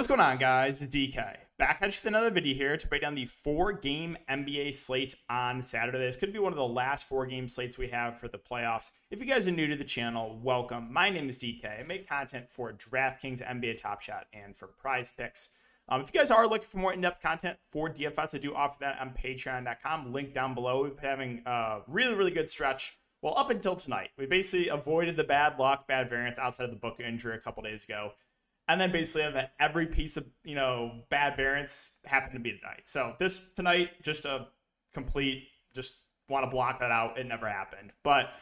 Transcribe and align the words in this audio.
What 0.00 0.04
is 0.04 0.08
going 0.08 0.20
on, 0.20 0.38
guys? 0.38 0.80
DK. 0.80 1.36
Back 1.58 1.82
at 1.82 1.88
you 1.88 1.88
with 1.88 2.06
another 2.06 2.30
video 2.30 2.54
here 2.54 2.74
to 2.74 2.86
break 2.86 3.02
down 3.02 3.14
the 3.14 3.26
four 3.26 3.70
game 3.74 4.16
NBA 4.30 4.72
slate 4.72 5.14
on 5.28 5.60
Saturday. 5.60 5.98
This 5.98 6.16
could 6.16 6.32
be 6.32 6.38
one 6.38 6.54
of 6.54 6.56
the 6.56 6.66
last 6.66 7.06
four 7.06 7.26
game 7.26 7.46
slates 7.46 7.76
we 7.76 7.88
have 7.88 8.18
for 8.18 8.26
the 8.26 8.38
playoffs. 8.38 8.92
If 9.10 9.20
you 9.20 9.26
guys 9.26 9.46
are 9.46 9.50
new 9.50 9.66
to 9.66 9.76
the 9.76 9.84
channel, 9.84 10.40
welcome. 10.42 10.90
My 10.90 11.10
name 11.10 11.28
is 11.28 11.36
DK. 11.36 11.80
I 11.80 11.82
make 11.82 12.08
content 12.08 12.48
for 12.48 12.72
DraftKings, 12.72 13.46
NBA 13.46 13.76
Top 13.76 14.00
Shot, 14.00 14.24
and 14.32 14.56
for 14.56 14.68
prize 14.68 15.12
picks. 15.12 15.50
Um, 15.86 16.00
if 16.00 16.10
you 16.14 16.18
guys 16.18 16.30
are 16.30 16.46
looking 16.46 16.66
for 16.66 16.78
more 16.78 16.94
in 16.94 17.02
depth 17.02 17.20
content 17.20 17.58
for 17.68 17.90
DFS, 17.90 18.34
I 18.34 18.38
do 18.38 18.54
offer 18.54 18.78
that 18.80 18.98
on 19.02 19.10
patreon.com. 19.10 20.14
Link 20.14 20.32
down 20.32 20.54
below. 20.54 20.84
We've 20.84 20.96
been 20.96 21.10
having 21.10 21.42
a 21.44 21.80
really, 21.86 22.14
really 22.14 22.32
good 22.32 22.48
stretch. 22.48 22.96
Well, 23.20 23.36
up 23.36 23.50
until 23.50 23.76
tonight, 23.76 24.08
we 24.16 24.24
basically 24.24 24.68
avoided 24.68 25.16
the 25.16 25.24
bad 25.24 25.58
luck, 25.58 25.86
bad 25.86 26.08
variance 26.08 26.38
outside 26.38 26.64
of 26.64 26.70
the 26.70 26.76
book 26.76 27.00
injury 27.00 27.36
a 27.36 27.38
couple 27.38 27.62
days 27.62 27.84
ago 27.84 28.12
and 28.70 28.80
then 28.80 28.92
basically 28.92 29.22
have 29.22 29.50
every 29.58 29.86
piece 29.86 30.16
of 30.16 30.24
you 30.44 30.54
know 30.54 30.92
bad 31.10 31.36
variance 31.36 31.92
happen 32.04 32.32
to 32.32 32.38
be 32.38 32.52
tonight. 32.52 32.86
So 32.86 33.14
this 33.18 33.52
tonight 33.52 34.02
just 34.02 34.24
a 34.24 34.46
complete 34.94 35.48
just 35.74 35.96
want 36.28 36.44
to 36.44 36.50
block 36.50 36.78
that 36.78 36.92
out. 36.92 37.18
It 37.18 37.26
never 37.26 37.48
happened, 37.48 37.92
but. 38.02 38.34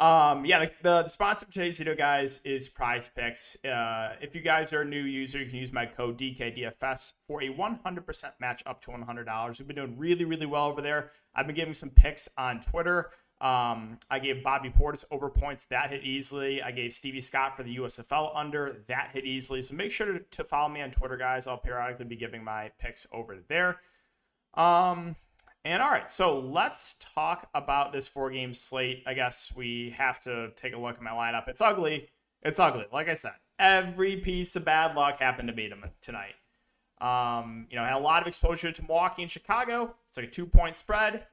Um, 0.00 0.46
yeah, 0.46 0.58
the, 0.58 0.72
the, 0.82 1.02
the 1.02 1.08
sponsor 1.08 1.44
of 1.44 1.52
today's 1.52 1.76
video, 1.76 1.94
guys, 1.94 2.40
is 2.44 2.68
Prize 2.68 3.10
Picks. 3.14 3.62
Uh, 3.62 4.16
if 4.22 4.34
you 4.34 4.40
guys 4.40 4.72
are 4.72 4.80
a 4.80 4.84
new 4.86 5.02
user, 5.02 5.38
you 5.38 5.48
can 5.48 5.58
use 5.58 5.70
my 5.70 5.84
code 5.84 6.18
DKDFS 6.18 7.12
for 7.24 7.42
a 7.42 7.50
100% 7.50 8.24
match 8.40 8.62
up 8.64 8.80
to 8.80 8.90
$100. 8.90 9.58
We've 9.58 9.68
been 9.68 9.76
doing 9.76 9.98
really, 9.98 10.24
really 10.24 10.46
well 10.46 10.66
over 10.66 10.80
there. 10.80 11.12
I've 11.34 11.46
been 11.46 11.54
giving 11.54 11.74
some 11.74 11.90
picks 11.90 12.26
on 12.38 12.60
Twitter. 12.60 13.10
Um, 13.42 13.98
I 14.08 14.20
gave 14.20 14.44
Bobby 14.44 14.70
Portis 14.70 15.04
over 15.10 15.28
points. 15.28 15.64
That 15.66 15.90
hit 15.90 16.04
easily. 16.04 16.62
I 16.62 16.70
gave 16.70 16.92
Stevie 16.92 17.20
Scott 17.20 17.56
for 17.56 17.64
the 17.64 17.76
USFL 17.76 18.30
under. 18.36 18.84
That 18.86 19.10
hit 19.12 19.24
easily. 19.24 19.60
So 19.62 19.74
make 19.74 19.90
sure 19.90 20.12
to, 20.12 20.20
to 20.20 20.44
follow 20.44 20.68
me 20.68 20.80
on 20.80 20.92
Twitter, 20.92 21.16
guys. 21.16 21.48
I'll 21.48 21.58
periodically 21.58 22.04
be 22.04 22.14
giving 22.14 22.44
my 22.44 22.70
picks 22.78 23.04
over 23.10 23.38
there. 23.48 23.80
Um, 24.54 25.16
and 25.64 25.82
all 25.82 25.90
right, 25.90 26.08
so 26.08 26.38
let's 26.38 26.94
talk 27.00 27.48
about 27.52 27.92
this 27.92 28.06
four 28.06 28.30
game 28.30 28.54
slate. 28.54 29.02
I 29.06 29.14
guess 29.14 29.52
we 29.56 29.92
have 29.98 30.22
to 30.22 30.50
take 30.54 30.72
a 30.74 30.78
look 30.78 30.94
at 30.94 31.02
my 31.02 31.10
lineup. 31.10 31.48
It's 31.48 31.60
ugly. 31.60 32.10
It's 32.42 32.60
ugly. 32.60 32.84
Like 32.92 33.08
I 33.08 33.14
said, 33.14 33.32
every 33.58 34.16
piece 34.18 34.54
of 34.54 34.64
bad 34.64 34.94
luck 34.94 35.18
happened 35.18 35.48
to 35.48 35.54
beat 35.54 35.72
tonight. 36.00 36.34
Um, 37.00 37.66
you 37.70 37.76
know, 37.76 37.82
had 37.84 37.94
a 37.94 37.98
lot 37.98 38.22
of 38.22 38.28
exposure 38.28 38.70
to 38.70 38.82
Milwaukee 38.82 39.22
and 39.22 39.30
Chicago. 39.30 39.96
It's 40.08 40.16
like 40.16 40.26
a 40.28 40.30
two 40.30 40.46
point 40.46 40.76
spread. 40.76 41.26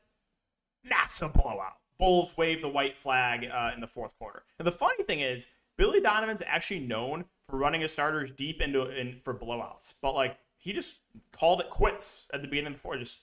Massive 0.83 1.33
blowout. 1.33 1.75
Bulls 1.99 2.35
wave 2.37 2.61
the 2.61 2.69
white 2.69 2.97
flag 2.97 3.45
uh, 3.53 3.71
in 3.75 3.81
the 3.81 3.87
fourth 3.87 4.17
quarter. 4.17 4.43
And 4.57 4.65
the 4.65 4.71
funny 4.71 5.03
thing 5.03 5.19
is, 5.19 5.47
Billy 5.77 6.01
Donovan's 6.01 6.41
actually 6.45 6.79
known 6.79 7.25
for 7.49 7.57
running 7.57 7.81
his 7.81 7.91
starters 7.91 8.31
deep 8.31 8.61
into 8.61 8.89
in 8.89 9.19
for 9.21 9.33
blowouts, 9.33 9.93
but 10.01 10.15
like 10.15 10.37
he 10.57 10.73
just 10.73 10.97
called 11.31 11.61
it 11.61 11.69
quits 11.69 12.27
at 12.33 12.41
the 12.41 12.47
beginning 12.47 12.73
of 12.73 12.73
the 12.73 12.79
fourth. 12.79 12.99
Just 12.99 13.21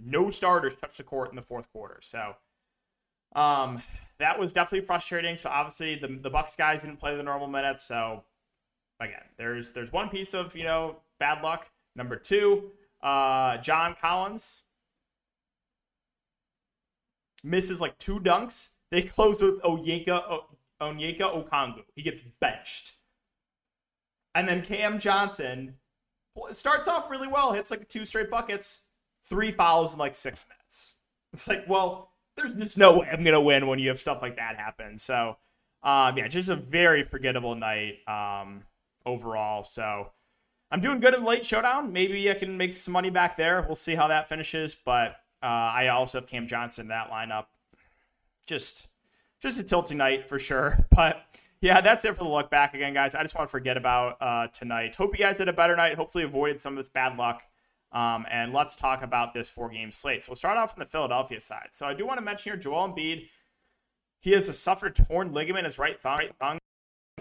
no 0.00 0.30
starters 0.30 0.76
touched 0.76 0.96
the 0.96 1.02
court 1.02 1.30
in 1.30 1.36
the 1.36 1.42
fourth 1.42 1.70
quarter. 1.70 1.98
So 2.00 2.34
um, 3.34 3.82
that 4.18 4.38
was 4.38 4.52
definitely 4.52 4.86
frustrating. 4.86 5.36
So 5.36 5.50
obviously 5.50 5.96
the 5.96 6.18
the 6.22 6.30
Bucks 6.30 6.56
guys 6.56 6.82
didn't 6.82 6.98
play 6.98 7.16
the 7.16 7.22
normal 7.22 7.46
minutes. 7.46 7.82
So 7.82 8.24
again, 9.00 9.24
there's 9.36 9.72
there's 9.72 9.92
one 9.92 10.08
piece 10.08 10.34
of 10.34 10.56
you 10.56 10.64
know 10.64 10.96
bad 11.18 11.42
luck. 11.42 11.70
Number 11.94 12.16
two, 12.16 12.70
uh, 13.02 13.58
John 13.58 13.94
Collins 14.00 14.62
misses 17.42 17.80
like 17.80 17.98
two 17.98 18.20
dunks. 18.20 18.70
They 18.90 19.02
close 19.02 19.42
with 19.42 19.60
Onyeka, 19.62 20.40
Onyeka 20.80 21.20
Okongwu. 21.20 21.82
He 21.94 22.02
gets 22.02 22.22
benched. 22.40 22.92
And 24.34 24.48
then 24.48 24.62
Cam 24.62 24.98
Johnson 24.98 25.74
starts 26.52 26.88
off 26.88 27.10
really 27.10 27.28
well, 27.28 27.52
hits 27.52 27.70
like 27.70 27.88
two 27.88 28.04
straight 28.04 28.30
buckets, 28.30 28.86
three 29.22 29.50
fouls 29.50 29.94
in 29.94 29.98
like 29.98 30.14
six 30.14 30.44
minutes. 30.48 30.94
It's 31.32 31.48
like, 31.48 31.68
well, 31.68 32.12
there's 32.36 32.54
just 32.54 32.78
no 32.78 32.98
way 32.98 33.08
I'm 33.12 33.24
gonna 33.24 33.40
win 33.40 33.66
when 33.66 33.78
you 33.78 33.88
have 33.88 33.98
stuff 33.98 34.22
like 34.22 34.36
that 34.36 34.56
happen. 34.56 34.96
So, 34.96 35.36
um, 35.82 36.16
yeah, 36.16 36.28
just 36.28 36.48
a 36.48 36.56
very 36.56 37.04
forgettable 37.04 37.54
night 37.54 37.98
um, 38.06 38.62
overall. 39.04 39.64
So, 39.64 40.10
I'm 40.70 40.80
doing 40.80 41.00
good 41.00 41.14
in 41.14 41.24
late 41.24 41.44
showdown. 41.44 41.92
Maybe 41.92 42.30
I 42.30 42.34
can 42.34 42.56
make 42.56 42.72
some 42.72 42.92
money 42.92 43.10
back 43.10 43.36
there. 43.36 43.62
We'll 43.62 43.74
see 43.74 43.94
how 43.94 44.08
that 44.08 44.28
finishes. 44.28 44.74
But 44.74 45.16
uh, 45.42 45.46
I 45.46 45.88
also 45.88 46.18
have 46.18 46.26
Cam 46.26 46.46
Johnson 46.46 46.82
in 46.82 46.88
that 46.88 47.10
lineup. 47.10 47.46
Just, 48.46 48.88
just 49.40 49.60
a 49.60 49.62
tilting 49.62 49.98
night 49.98 50.28
for 50.28 50.38
sure. 50.38 50.86
But 50.94 51.24
yeah, 51.60 51.80
that's 51.80 52.04
it 52.04 52.16
for 52.16 52.24
the 52.24 52.30
look 52.30 52.50
back 52.50 52.74
again, 52.74 52.94
guys. 52.94 53.14
I 53.14 53.22
just 53.22 53.34
want 53.34 53.48
to 53.48 53.50
forget 53.50 53.76
about 53.76 54.16
uh, 54.20 54.46
tonight. 54.48 54.94
Hope 54.94 55.18
you 55.18 55.24
guys 55.24 55.38
had 55.38 55.48
a 55.48 55.52
better 55.52 55.74
night. 55.74 55.94
Hopefully, 55.94 56.24
avoided 56.24 56.58
some 56.58 56.74
of 56.74 56.76
this 56.76 56.88
bad 56.88 57.16
luck. 57.16 57.42
Um, 57.90 58.26
and 58.30 58.52
let's 58.52 58.76
talk 58.76 59.02
about 59.02 59.34
this 59.34 59.48
four 59.48 59.68
game 59.68 59.90
slate. 59.90 60.22
So 60.22 60.30
we'll 60.30 60.36
start 60.36 60.58
off 60.58 60.74
from 60.74 60.80
the 60.80 60.86
Philadelphia 60.86 61.40
side. 61.40 61.68
So 61.72 61.86
I 61.86 61.94
do 61.94 62.06
want 62.06 62.18
to 62.18 62.24
mention 62.24 62.52
here 62.52 62.58
Joel 62.58 62.88
Embiid. 62.88 63.28
He 64.20 64.32
has 64.32 64.48
a 64.48 64.52
suffered 64.52 64.94
torn 64.94 65.32
ligament 65.32 65.60
in 65.60 65.64
his 65.64 65.78
right 65.78 66.00
thumb, 66.00 66.18
right 66.18 66.34
thumb 66.38 66.58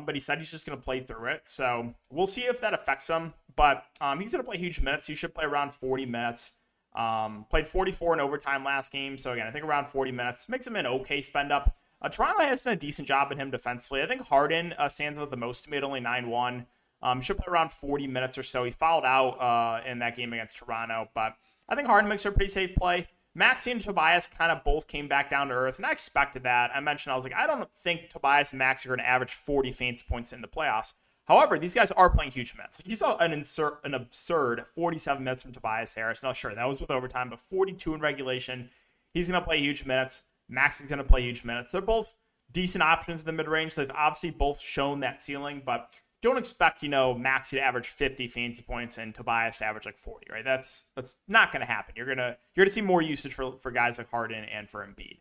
but 0.06 0.16
he 0.16 0.22
said 0.22 0.38
he's 0.38 0.52
just 0.52 0.66
going 0.66 0.78
to 0.78 0.84
play 0.84 1.00
through 1.00 1.28
it. 1.28 1.42
So 1.46 1.94
we'll 2.12 2.28
see 2.28 2.42
if 2.42 2.62
that 2.62 2.74
affects 2.74 3.08
him. 3.08 3.34
But 3.56 3.84
um, 4.02 4.20
he's 4.20 4.32
going 4.32 4.44
to 4.44 4.50
play 4.50 4.58
huge 4.58 4.82
minutes. 4.82 5.08
He 5.08 5.16
should 5.16 5.34
play 5.34 5.46
around 5.46 5.74
40 5.74 6.06
minutes. 6.06 6.54
Um, 6.98 7.46
played 7.50 7.68
44 7.68 8.16
in 8.16 8.20
overtime 8.20 8.64
last 8.64 8.92
game, 8.92 9.18
so 9.18 9.32
again, 9.32 9.46
I 9.46 9.52
think 9.52 9.64
around 9.64 9.88
40 9.88 10.12
minutes 10.12 10.50
makes 10.50 10.66
him 10.66 10.76
an 10.76 10.88
okay 10.88 11.22
spend 11.22 11.52
up. 11.52 11.78
Uh, 12.02 12.10
Toronto 12.10 12.44
has 12.44 12.64
done 12.64 12.74
a 12.74 12.78
decent 12.78 13.08
job 13.08 13.32
in 13.32 13.38
him 13.38 13.52
defensively. 13.52 14.02
I 14.02 14.08
think 14.08 14.28
Harden 14.28 14.74
uh, 14.74 14.90
stands 14.90 15.18
out 15.18 15.30
the 15.30 15.38
most 15.38 15.64
to 15.66 15.70
me 15.70 15.80
only 15.80 16.00
9 16.00 16.28
1. 16.30 16.66
Um, 17.04 17.22
should 17.22 17.38
play 17.38 17.46
around 17.48 17.72
40 17.72 18.08
minutes 18.08 18.38
or 18.38 18.44
so. 18.44 18.64
He 18.64 18.72
fouled 18.72 19.06
out 19.06 19.40
uh, 19.40 19.88
in 19.88 20.00
that 20.00 20.16
game 20.16 20.34
against 20.34 20.58
Toronto, 20.58 21.10
but 21.14 21.36
I 21.70 21.76
think 21.76 21.88
Harden 21.88 22.10
makes 22.10 22.26
a 22.26 22.32
pretty 22.32 22.52
safe 22.52 22.74
play. 22.76 23.08
Maxey 23.36 23.70
and 23.70 23.80
Tobias 23.80 24.26
kind 24.26 24.52
of 24.52 24.64
both 24.64 24.88
came 24.88 25.08
back 25.08 25.30
down 25.30 25.50
to 25.50 25.54
earth, 25.54 25.78
and 25.78 25.86
I 25.86 25.92
expected 25.92 26.42
that. 26.44 26.72
I 26.74 26.80
mentioned 26.80 27.14
I 27.14 27.16
was 27.16 27.24
like, 27.24 27.36
I 27.36 27.46
don't 27.46 27.70
think 27.78 28.10
Tobias 28.10 28.52
and 28.52 28.58
Maxey 28.58 28.90
are 28.90 28.96
going 28.96 29.06
to 29.06 29.08
average 29.08 29.32
40 29.32 29.70
fantasy 29.70 30.06
points 30.10 30.34
in 30.34 30.42
the 30.42 30.48
playoffs. 30.48 30.96
However, 31.28 31.60
these 31.60 31.76
guys 31.76 31.92
are 31.92 32.10
playing 32.10 32.32
huge 32.32 32.56
minutes. 32.56 32.82
You 32.86 32.96
saw 32.96 33.18
an 33.18 33.34
insert, 33.34 33.80
an 33.84 33.94
absurd 33.94 34.66
47 34.66 35.22
minutes 35.22 35.42
from 35.42 35.52
Tobias 35.52 35.94
Harris. 35.94 36.24
Now, 36.24 36.32
sure, 36.32 36.56
that 36.56 36.68
was 36.68 36.80
with 36.80 36.90
overtime, 36.90 37.30
but 37.30 37.42
42 37.42 37.96
in 37.96 38.00
regulation. 38.00 38.70
He's 39.14 39.30
going 39.30 39.42
to 39.42 39.46
play 39.46 39.60
huge 39.60 39.86
minutes. 39.86 40.24
Max 40.48 40.80
is 40.80 40.88
going 40.88 41.00
to 41.00 41.04
play 41.04 41.22
huge 41.22 41.44
minutes. 41.44 41.72
They're 41.72 41.82
both 41.82 42.16
decent 42.54 42.82
options 42.82 43.22
in 43.22 43.26
the 43.26 43.34
mid 43.34 43.50
range. 43.50 43.76
They've 43.76 43.92
obviously 43.94 44.32
both 44.32 44.60
shown 44.60 45.02
that 45.02 45.22
ceiling, 45.22 45.62
but 45.66 45.92
don't 46.22 46.38
expect 46.38 46.82
you 46.82 46.90
know 46.90 47.14
Maxey 47.14 47.58
to 47.58 47.62
average 47.62 47.88
50 47.88 48.28
fantasy 48.28 48.64
points 48.64 48.98
and 48.98 49.14
Tobias 49.14 49.58
to 49.58 49.66
average 49.66 49.86
like 49.86 49.98
40. 49.98 50.28
Right? 50.32 50.46
That's 50.46 50.86
that's 50.96 51.18
not 51.28 51.52
going 51.52 51.60
to 51.60 51.68
happen. 51.68 51.94
You're 51.98 52.08
gonna 52.08 52.38
you're 52.56 52.64
gonna 52.64 52.72
see 52.72 52.82
more 52.82 53.02
usage 53.02 53.34
for 53.34 53.58
for 53.60 53.72
guys 53.72 53.98
like 53.98 54.10
Harden 54.10 54.46
and 54.46 54.70
for 54.70 54.86
Embiid. 54.86 55.18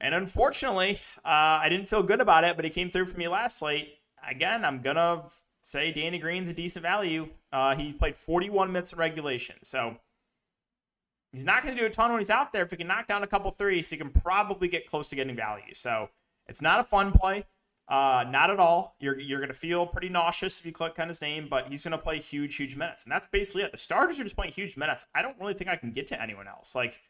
And 0.00 0.14
unfortunately, 0.14 0.98
uh, 1.24 1.60
I 1.62 1.68
didn't 1.68 1.86
feel 1.86 2.02
good 2.02 2.20
about 2.20 2.44
it, 2.44 2.56
but 2.56 2.64
he 2.64 2.70
came 2.70 2.88
through 2.88 3.06
for 3.06 3.18
me 3.18 3.28
last 3.28 3.58
slate 3.58 3.98
again, 4.28 4.64
I'm 4.64 4.80
gonna 4.80 5.24
say 5.62 5.92
Danny 5.92 6.18
Green's 6.18 6.48
a 6.48 6.52
decent 6.52 6.82
value. 6.82 7.28
Uh, 7.52 7.74
he 7.74 7.92
played 7.92 8.16
41 8.16 8.72
minutes 8.72 8.92
in 8.92 8.98
regulation, 8.98 9.56
so 9.62 9.96
he's 11.32 11.44
not 11.44 11.62
going 11.62 11.74
to 11.74 11.80
do 11.80 11.86
a 11.86 11.90
ton 11.90 12.10
when 12.10 12.20
he's 12.20 12.30
out 12.30 12.52
there. 12.52 12.64
If 12.64 12.70
he 12.70 12.76
can 12.76 12.86
knock 12.86 13.06
down 13.06 13.22
a 13.22 13.26
couple 13.26 13.50
threes, 13.50 13.88
he 13.88 13.96
can 13.96 14.10
probably 14.10 14.68
get 14.68 14.86
close 14.86 15.08
to 15.08 15.16
getting 15.16 15.34
value. 15.34 15.72
So 15.72 16.08
it's 16.46 16.60
not 16.60 16.80
a 16.80 16.82
fun 16.82 17.12
play, 17.12 17.44
uh, 17.88 18.24
not 18.28 18.50
at 18.50 18.60
all. 18.60 18.96
You're 19.00 19.18
you're 19.18 19.38
going 19.38 19.48
to 19.48 19.54
feel 19.54 19.86
pretty 19.86 20.08
nauseous 20.08 20.60
if 20.60 20.66
you 20.66 20.72
click 20.72 20.98
on 20.98 21.08
his 21.08 21.22
name, 21.22 21.46
but 21.48 21.68
he's 21.68 21.84
going 21.84 21.92
to 21.92 21.98
play 21.98 22.18
huge, 22.18 22.56
huge 22.56 22.76
minutes, 22.76 23.04
and 23.04 23.12
that's 23.12 23.26
basically 23.26 23.62
it. 23.62 23.72
The 23.72 23.78
starters 23.78 24.20
are 24.20 24.24
just 24.24 24.36
playing 24.36 24.52
huge 24.52 24.76
minutes. 24.76 25.06
I 25.14 25.22
don't 25.22 25.38
really 25.40 25.54
think 25.54 25.70
I 25.70 25.76
can 25.76 25.92
get 25.92 26.06
to 26.08 26.20
anyone 26.20 26.48
else. 26.48 26.74
Like 26.74 27.00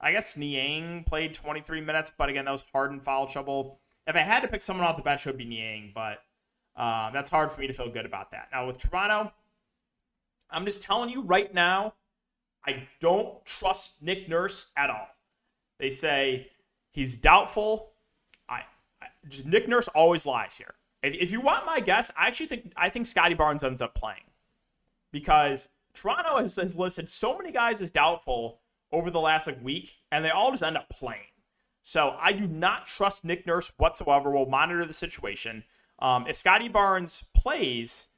I 0.00 0.12
guess 0.12 0.36
Niang 0.36 1.04
played 1.04 1.34
23 1.34 1.80
minutes, 1.80 2.12
but 2.16 2.28
again, 2.28 2.44
that 2.44 2.52
was 2.52 2.64
Harden 2.72 3.00
foul 3.00 3.26
trouble. 3.26 3.80
If 4.06 4.14
I 4.14 4.20
had 4.20 4.40
to 4.40 4.48
pick 4.48 4.62
someone 4.62 4.86
off 4.86 4.96
the 4.96 5.02
bench, 5.02 5.26
it 5.26 5.30
would 5.30 5.38
be 5.38 5.44
Niang, 5.44 5.90
but 5.92 6.18
uh, 6.76 7.10
that's 7.10 7.30
hard 7.30 7.50
for 7.50 7.60
me 7.60 7.66
to 7.66 7.72
feel 7.72 7.90
good 7.90 8.06
about 8.06 8.30
that. 8.32 8.48
Now 8.52 8.66
with 8.66 8.78
Toronto, 8.78 9.32
I'm 10.50 10.64
just 10.64 10.82
telling 10.82 11.10
you 11.10 11.22
right 11.22 11.52
now, 11.52 11.94
I 12.66 12.88
don't 13.00 13.44
trust 13.44 14.02
Nick 14.02 14.28
Nurse 14.28 14.72
at 14.76 14.90
all. 14.90 15.08
They 15.78 15.90
say 15.90 16.48
he's 16.90 17.16
doubtful. 17.16 17.92
I, 18.48 18.62
I 19.00 19.06
just, 19.28 19.46
Nick 19.46 19.68
Nurse 19.68 19.88
always 19.88 20.26
lies 20.26 20.56
here. 20.56 20.74
If, 21.02 21.14
if 21.14 21.32
you 21.32 21.40
want 21.40 21.66
my 21.66 21.80
guess, 21.80 22.10
I 22.18 22.26
actually 22.26 22.46
think 22.46 22.72
I 22.76 22.88
think 22.88 23.06
Scottie 23.06 23.34
Barnes 23.34 23.62
ends 23.64 23.82
up 23.82 23.94
playing 23.94 24.24
because 25.12 25.68
Toronto 25.94 26.38
has, 26.38 26.56
has 26.56 26.78
listed 26.78 27.08
so 27.08 27.36
many 27.36 27.52
guys 27.52 27.80
as 27.80 27.90
doubtful 27.90 28.60
over 28.92 29.10
the 29.10 29.20
last 29.20 29.46
like 29.46 29.62
week, 29.62 29.96
and 30.10 30.24
they 30.24 30.30
all 30.30 30.50
just 30.50 30.62
end 30.62 30.76
up 30.76 30.88
playing. 30.88 31.22
So 31.82 32.16
I 32.20 32.32
do 32.32 32.48
not 32.48 32.84
trust 32.86 33.24
Nick 33.24 33.46
Nurse 33.46 33.72
whatsoever. 33.76 34.30
We'll 34.30 34.46
monitor 34.46 34.84
the 34.84 34.92
situation. 34.92 35.62
Um, 35.98 36.26
if 36.26 36.36
Scottie 36.36 36.68
Barnes 36.68 37.24
plays, 37.34 38.08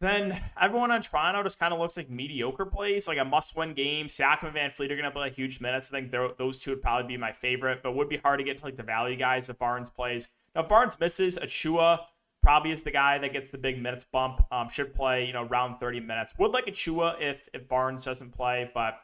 then 0.00 0.40
everyone 0.60 0.90
on 0.90 1.00
Toronto 1.00 1.42
just 1.42 1.58
kind 1.58 1.72
of 1.72 1.78
looks 1.78 1.96
like 1.96 2.10
mediocre 2.10 2.66
plays, 2.66 3.06
like 3.06 3.18
a 3.18 3.24
must-win 3.24 3.74
game. 3.74 4.06
Siakam 4.06 4.48
and 4.48 4.56
VanVleet 4.56 4.90
are 4.90 4.96
going 4.96 5.04
to 5.04 5.10
play 5.10 5.22
like 5.22 5.34
huge 5.36 5.60
minutes. 5.60 5.92
I 5.92 6.00
think 6.00 6.10
those 6.10 6.58
two 6.58 6.70
would 6.70 6.82
probably 6.82 7.06
be 7.06 7.16
my 7.16 7.32
favorite, 7.32 7.82
but 7.82 7.94
would 7.94 8.08
be 8.08 8.16
hard 8.16 8.38
to 8.40 8.44
get 8.44 8.58
to 8.58 8.64
like 8.64 8.76
the 8.76 8.82
value 8.82 9.16
guys 9.16 9.48
if 9.48 9.58
Barnes 9.58 9.90
plays. 9.90 10.28
Now, 10.54 10.62
if 10.62 10.68
Barnes 10.68 10.98
misses, 10.98 11.38
Achiuwa 11.38 12.00
probably 12.42 12.72
is 12.72 12.82
the 12.82 12.90
guy 12.90 13.18
that 13.18 13.32
gets 13.32 13.50
the 13.50 13.58
big 13.58 13.80
minutes 13.80 14.04
bump. 14.04 14.44
Um, 14.52 14.68
should 14.68 14.94
play, 14.94 15.26
you 15.26 15.32
know, 15.32 15.44
around 15.44 15.76
30 15.76 16.00
minutes. 16.00 16.34
Would 16.38 16.52
like 16.52 16.66
Achiuwa 16.66 17.20
if 17.20 17.48
if 17.54 17.68
Barnes 17.68 18.04
doesn't 18.04 18.32
play, 18.32 18.70
but 18.74 19.00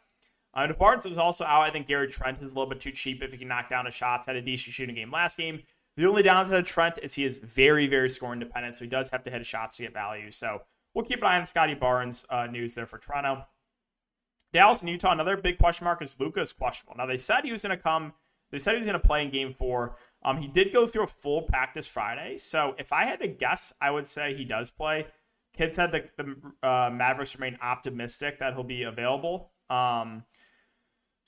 uh, 0.53 0.67
if 0.69 0.79
Barnes 0.79 1.07
is 1.07 1.19
also 1.19 1.45
out, 1.45 1.63
I 1.63 1.71
think 1.71 1.87
Gary 1.87 2.09
Trent 2.09 2.39
is 2.39 2.53
a 2.53 2.57
little 2.57 2.69
bit 2.69 2.81
too 2.81 2.91
cheap 2.91 3.23
if 3.23 3.33
he 3.33 3.39
can 3.39 3.49
knock 3.49 3.69
down 3.69 3.87
his 3.87 3.95
shots. 3.95 4.27
Had 4.27 4.37
a 4.37 4.43
decent 4.43 4.75
shooting 4.75 4.95
game 4.95 5.11
last 5.11 5.39
game. 5.39 5.63
The 5.97 6.07
only 6.07 6.23
downside 6.23 6.61
of 6.61 6.67
Trent 6.67 6.99
is 7.03 7.15
he 7.15 7.25
is 7.25 7.39
very, 7.39 7.87
very 7.87 8.09
score 8.09 8.33
independent, 8.33 8.75
so 8.75 8.85
he 8.85 8.91
does 8.91 9.11
have 9.11 9.25
to 9.25 9.31
hit 9.31 9.45
shots 9.45 9.77
to 9.77 9.83
get 9.83 9.93
value. 9.93 10.31
So 10.31 10.63
we'll 10.95 11.05
keep 11.05 11.19
an 11.19 11.25
eye 11.25 11.39
on 11.39 11.45
Scottie 11.45 11.75
Barnes 11.75 12.25
uh, 12.31 12.47
news 12.47 12.75
there 12.75 12.87
for 12.87 12.99
Toronto. 12.99 13.45
Dallas 14.53 14.81
and 14.81 14.91
Utah, 14.91 15.13
another 15.13 15.37
big 15.37 15.59
question 15.59 15.85
mark 15.85 16.03
is 16.03 16.19
Luka 16.19 16.41
is 16.41 16.53
questionable. 16.53 16.97
Now 16.97 17.07
they 17.07 17.17
said 17.17 17.45
he 17.45 17.53
was 17.53 17.63
going 17.63 17.77
to 17.77 17.83
come. 17.83 18.13
They 18.51 18.59
said 18.59 18.73
he 18.73 18.79
was 18.79 18.87
going 18.87 19.01
to 19.01 19.07
play 19.07 19.23
in 19.23 19.31
Game 19.31 19.55
Four. 19.55 19.97
Um, 20.25 20.37
he 20.39 20.49
did 20.49 20.73
go 20.73 20.87
through 20.87 21.05
a 21.05 21.09
full 21.09 21.43
practice 21.43 21.87
Friday, 21.87 22.37
so 22.39 22.75
if 22.79 22.93
I 22.93 23.05
had 23.05 23.21
to 23.21 23.29
guess, 23.29 23.73
I 23.81 23.91
would 23.91 24.07
say 24.07 24.35
he 24.35 24.45
does 24.45 24.71
play. 24.71 25.07
Kidd 25.57 25.73
said 25.73 25.93
the, 25.93 26.09
the 26.17 26.69
uh, 26.69 26.91
Mavericks 26.91 27.35
remain 27.37 27.59
optimistic 27.63 28.39
that 28.39 28.55
he'll 28.55 28.63
be 28.63 28.83
available. 28.83 29.51
Um, 29.69 30.25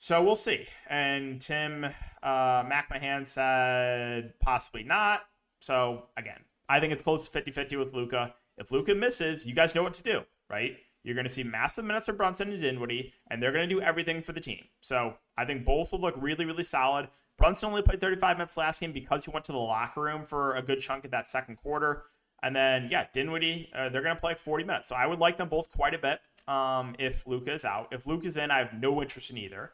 so 0.03 0.21
we'll 0.21 0.35
see. 0.35 0.65
And 0.89 1.39
Tim 1.39 1.85
uh, 1.85 2.63
MacMahon 2.63 3.25
said 3.25 4.33
possibly 4.41 4.83
not. 4.83 5.21
So 5.61 6.07
again, 6.17 6.41
I 6.67 6.81
think 6.81 6.91
it's 6.91 7.01
close 7.01 7.23
to 7.23 7.31
50 7.31 7.51
50 7.51 7.77
with 7.77 7.93
Luka. 7.93 8.35
If 8.57 8.73
Luka 8.73 8.93
misses, 8.93 9.45
you 9.45 9.55
guys 9.55 9.73
know 9.73 9.81
what 9.81 9.93
to 9.93 10.03
do, 10.03 10.23
right? 10.49 10.75
You're 11.05 11.15
going 11.15 11.23
to 11.23 11.31
see 11.31 11.43
massive 11.43 11.85
minutes 11.85 12.09
of 12.09 12.17
Brunson 12.17 12.51
and 12.51 12.59
Dinwiddie, 12.59 13.13
and 13.31 13.41
they're 13.41 13.53
going 13.53 13.67
to 13.67 13.73
do 13.73 13.79
everything 13.79 14.21
for 14.21 14.33
the 14.33 14.41
team. 14.41 14.65
So 14.81 15.13
I 15.37 15.45
think 15.45 15.63
both 15.63 15.93
will 15.93 16.01
look 16.01 16.15
really, 16.17 16.43
really 16.43 16.65
solid. 16.65 17.07
Brunson 17.37 17.69
only 17.69 17.81
played 17.81 18.01
35 18.01 18.35
minutes 18.35 18.57
last 18.57 18.81
game 18.81 18.91
because 18.91 19.23
he 19.23 19.31
went 19.31 19.45
to 19.45 19.53
the 19.53 19.57
locker 19.57 20.01
room 20.01 20.25
for 20.25 20.55
a 20.55 20.61
good 20.61 20.79
chunk 20.79 21.05
of 21.05 21.11
that 21.11 21.29
second 21.29 21.55
quarter. 21.55 22.03
And 22.43 22.53
then, 22.53 22.89
yeah, 22.91 23.05
Dinwiddie, 23.13 23.71
uh, 23.73 23.87
they're 23.87 24.03
going 24.03 24.17
to 24.17 24.21
play 24.21 24.33
40 24.33 24.65
minutes. 24.65 24.89
So 24.89 24.97
I 24.97 25.05
would 25.05 25.19
like 25.19 25.37
them 25.37 25.47
both 25.47 25.71
quite 25.71 25.93
a 25.93 25.97
bit 25.97 26.19
um, 26.45 26.93
if 26.99 27.25
Luka 27.25 27.53
is 27.53 27.63
out. 27.63 27.87
If 27.93 28.05
Luka 28.05 28.27
is 28.27 28.35
in, 28.35 28.51
I 28.51 28.57
have 28.57 28.73
no 28.73 29.01
interest 29.01 29.31
in 29.31 29.37
either. 29.37 29.71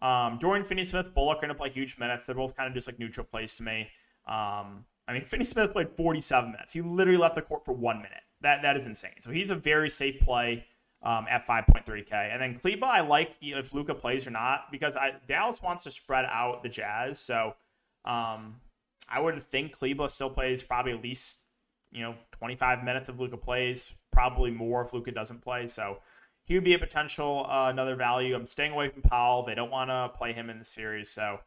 Um, 0.00 0.38
Dorian 0.38 0.64
Finney-Smith, 0.64 1.12
Bullock 1.14 1.38
are 1.38 1.40
going 1.40 1.48
to 1.48 1.54
play 1.54 1.70
huge 1.70 1.98
minutes. 1.98 2.26
They're 2.26 2.34
both 2.36 2.56
kind 2.56 2.68
of 2.68 2.74
just 2.74 2.86
like 2.86 2.98
neutral 2.98 3.26
plays 3.26 3.56
to 3.56 3.62
me. 3.62 3.88
Um, 4.26 4.84
I 5.08 5.12
mean, 5.12 5.22
Finney-Smith 5.22 5.72
played 5.72 5.88
47 5.96 6.52
minutes. 6.52 6.72
He 6.72 6.82
literally 6.82 7.18
left 7.18 7.34
the 7.34 7.42
court 7.42 7.64
for 7.64 7.72
one 7.72 7.96
minute. 7.96 8.20
That 8.40 8.62
that 8.62 8.76
is 8.76 8.86
insane. 8.86 9.20
So 9.20 9.30
he's 9.30 9.50
a 9.50 9.56
very 9.56 9.90
safe 9.90 10.20
play 10.20 10.64
um, 11.02 11.26
at 11.28 11.46
5.3K. 11.46 12.12
And 12.12 12.40
then 12.40 12.56
Kleber, 12.56 12.86
I 12.86 13.00
like 13.00 13.36
if 13.40 13.72
Luka 13.72 13.94
plays 13.94 14.26
or 14.26 14.30
not 14.30 14.70
because 14.70 14.96
I, 14.96 15.14
Dallas 15.26 15.62
wants 15.62 15.84
to 15.84 15.90
spread 15.90 16.24
out 16.26 16.62
the 16.62 16.68
Jazz. 16.68 17.18
So 17.18 17.54
um, 18.04 18.60
I 19.08 19.20
would 19.20 19.40
think 19.40 19.72
Kleber 19.72 20.08
still 20.08 20.30
plays 20.30 20.62
probably 20.62 20.92
at 20.92 21.02
least 21.02 21.40
you 21.90 22.02
know 22.02 22.14
25 22.32 22.84
minutes 22.84 23.08
of 23.08 23.18
Luka 23.18 23.36
plays, 23.36 23.94
probably 24.12 24.50
more 24.50 24.82
if 24.82 24.92
Luka 24.92 25.10
doesn't 25.10 25.40
play. 25.40 25.66
So 25.66 25.98
he 26.48 26.54
would 26.54 26.64
be 26.64 26.72
a 26.72 26.78
potential 26.78 27.46
uh, 27.48 27.68
another 27.68 27.94
value. 27.94 28.34
I'm 28.34 28.46
staying 28.46 28.72
away 28.72 28.88
from 28.88 29.02
Powell. 29.02 29.44
They 29.44 29.54
don't 29.54 29.70
want 29.70 29.90
to 29.90 30.10
play 30.16 30.32
him 30.32 30.48
in 30.48 30.58
the 30.58 30.64
series. 30.64 31.10
So 31.10 31.40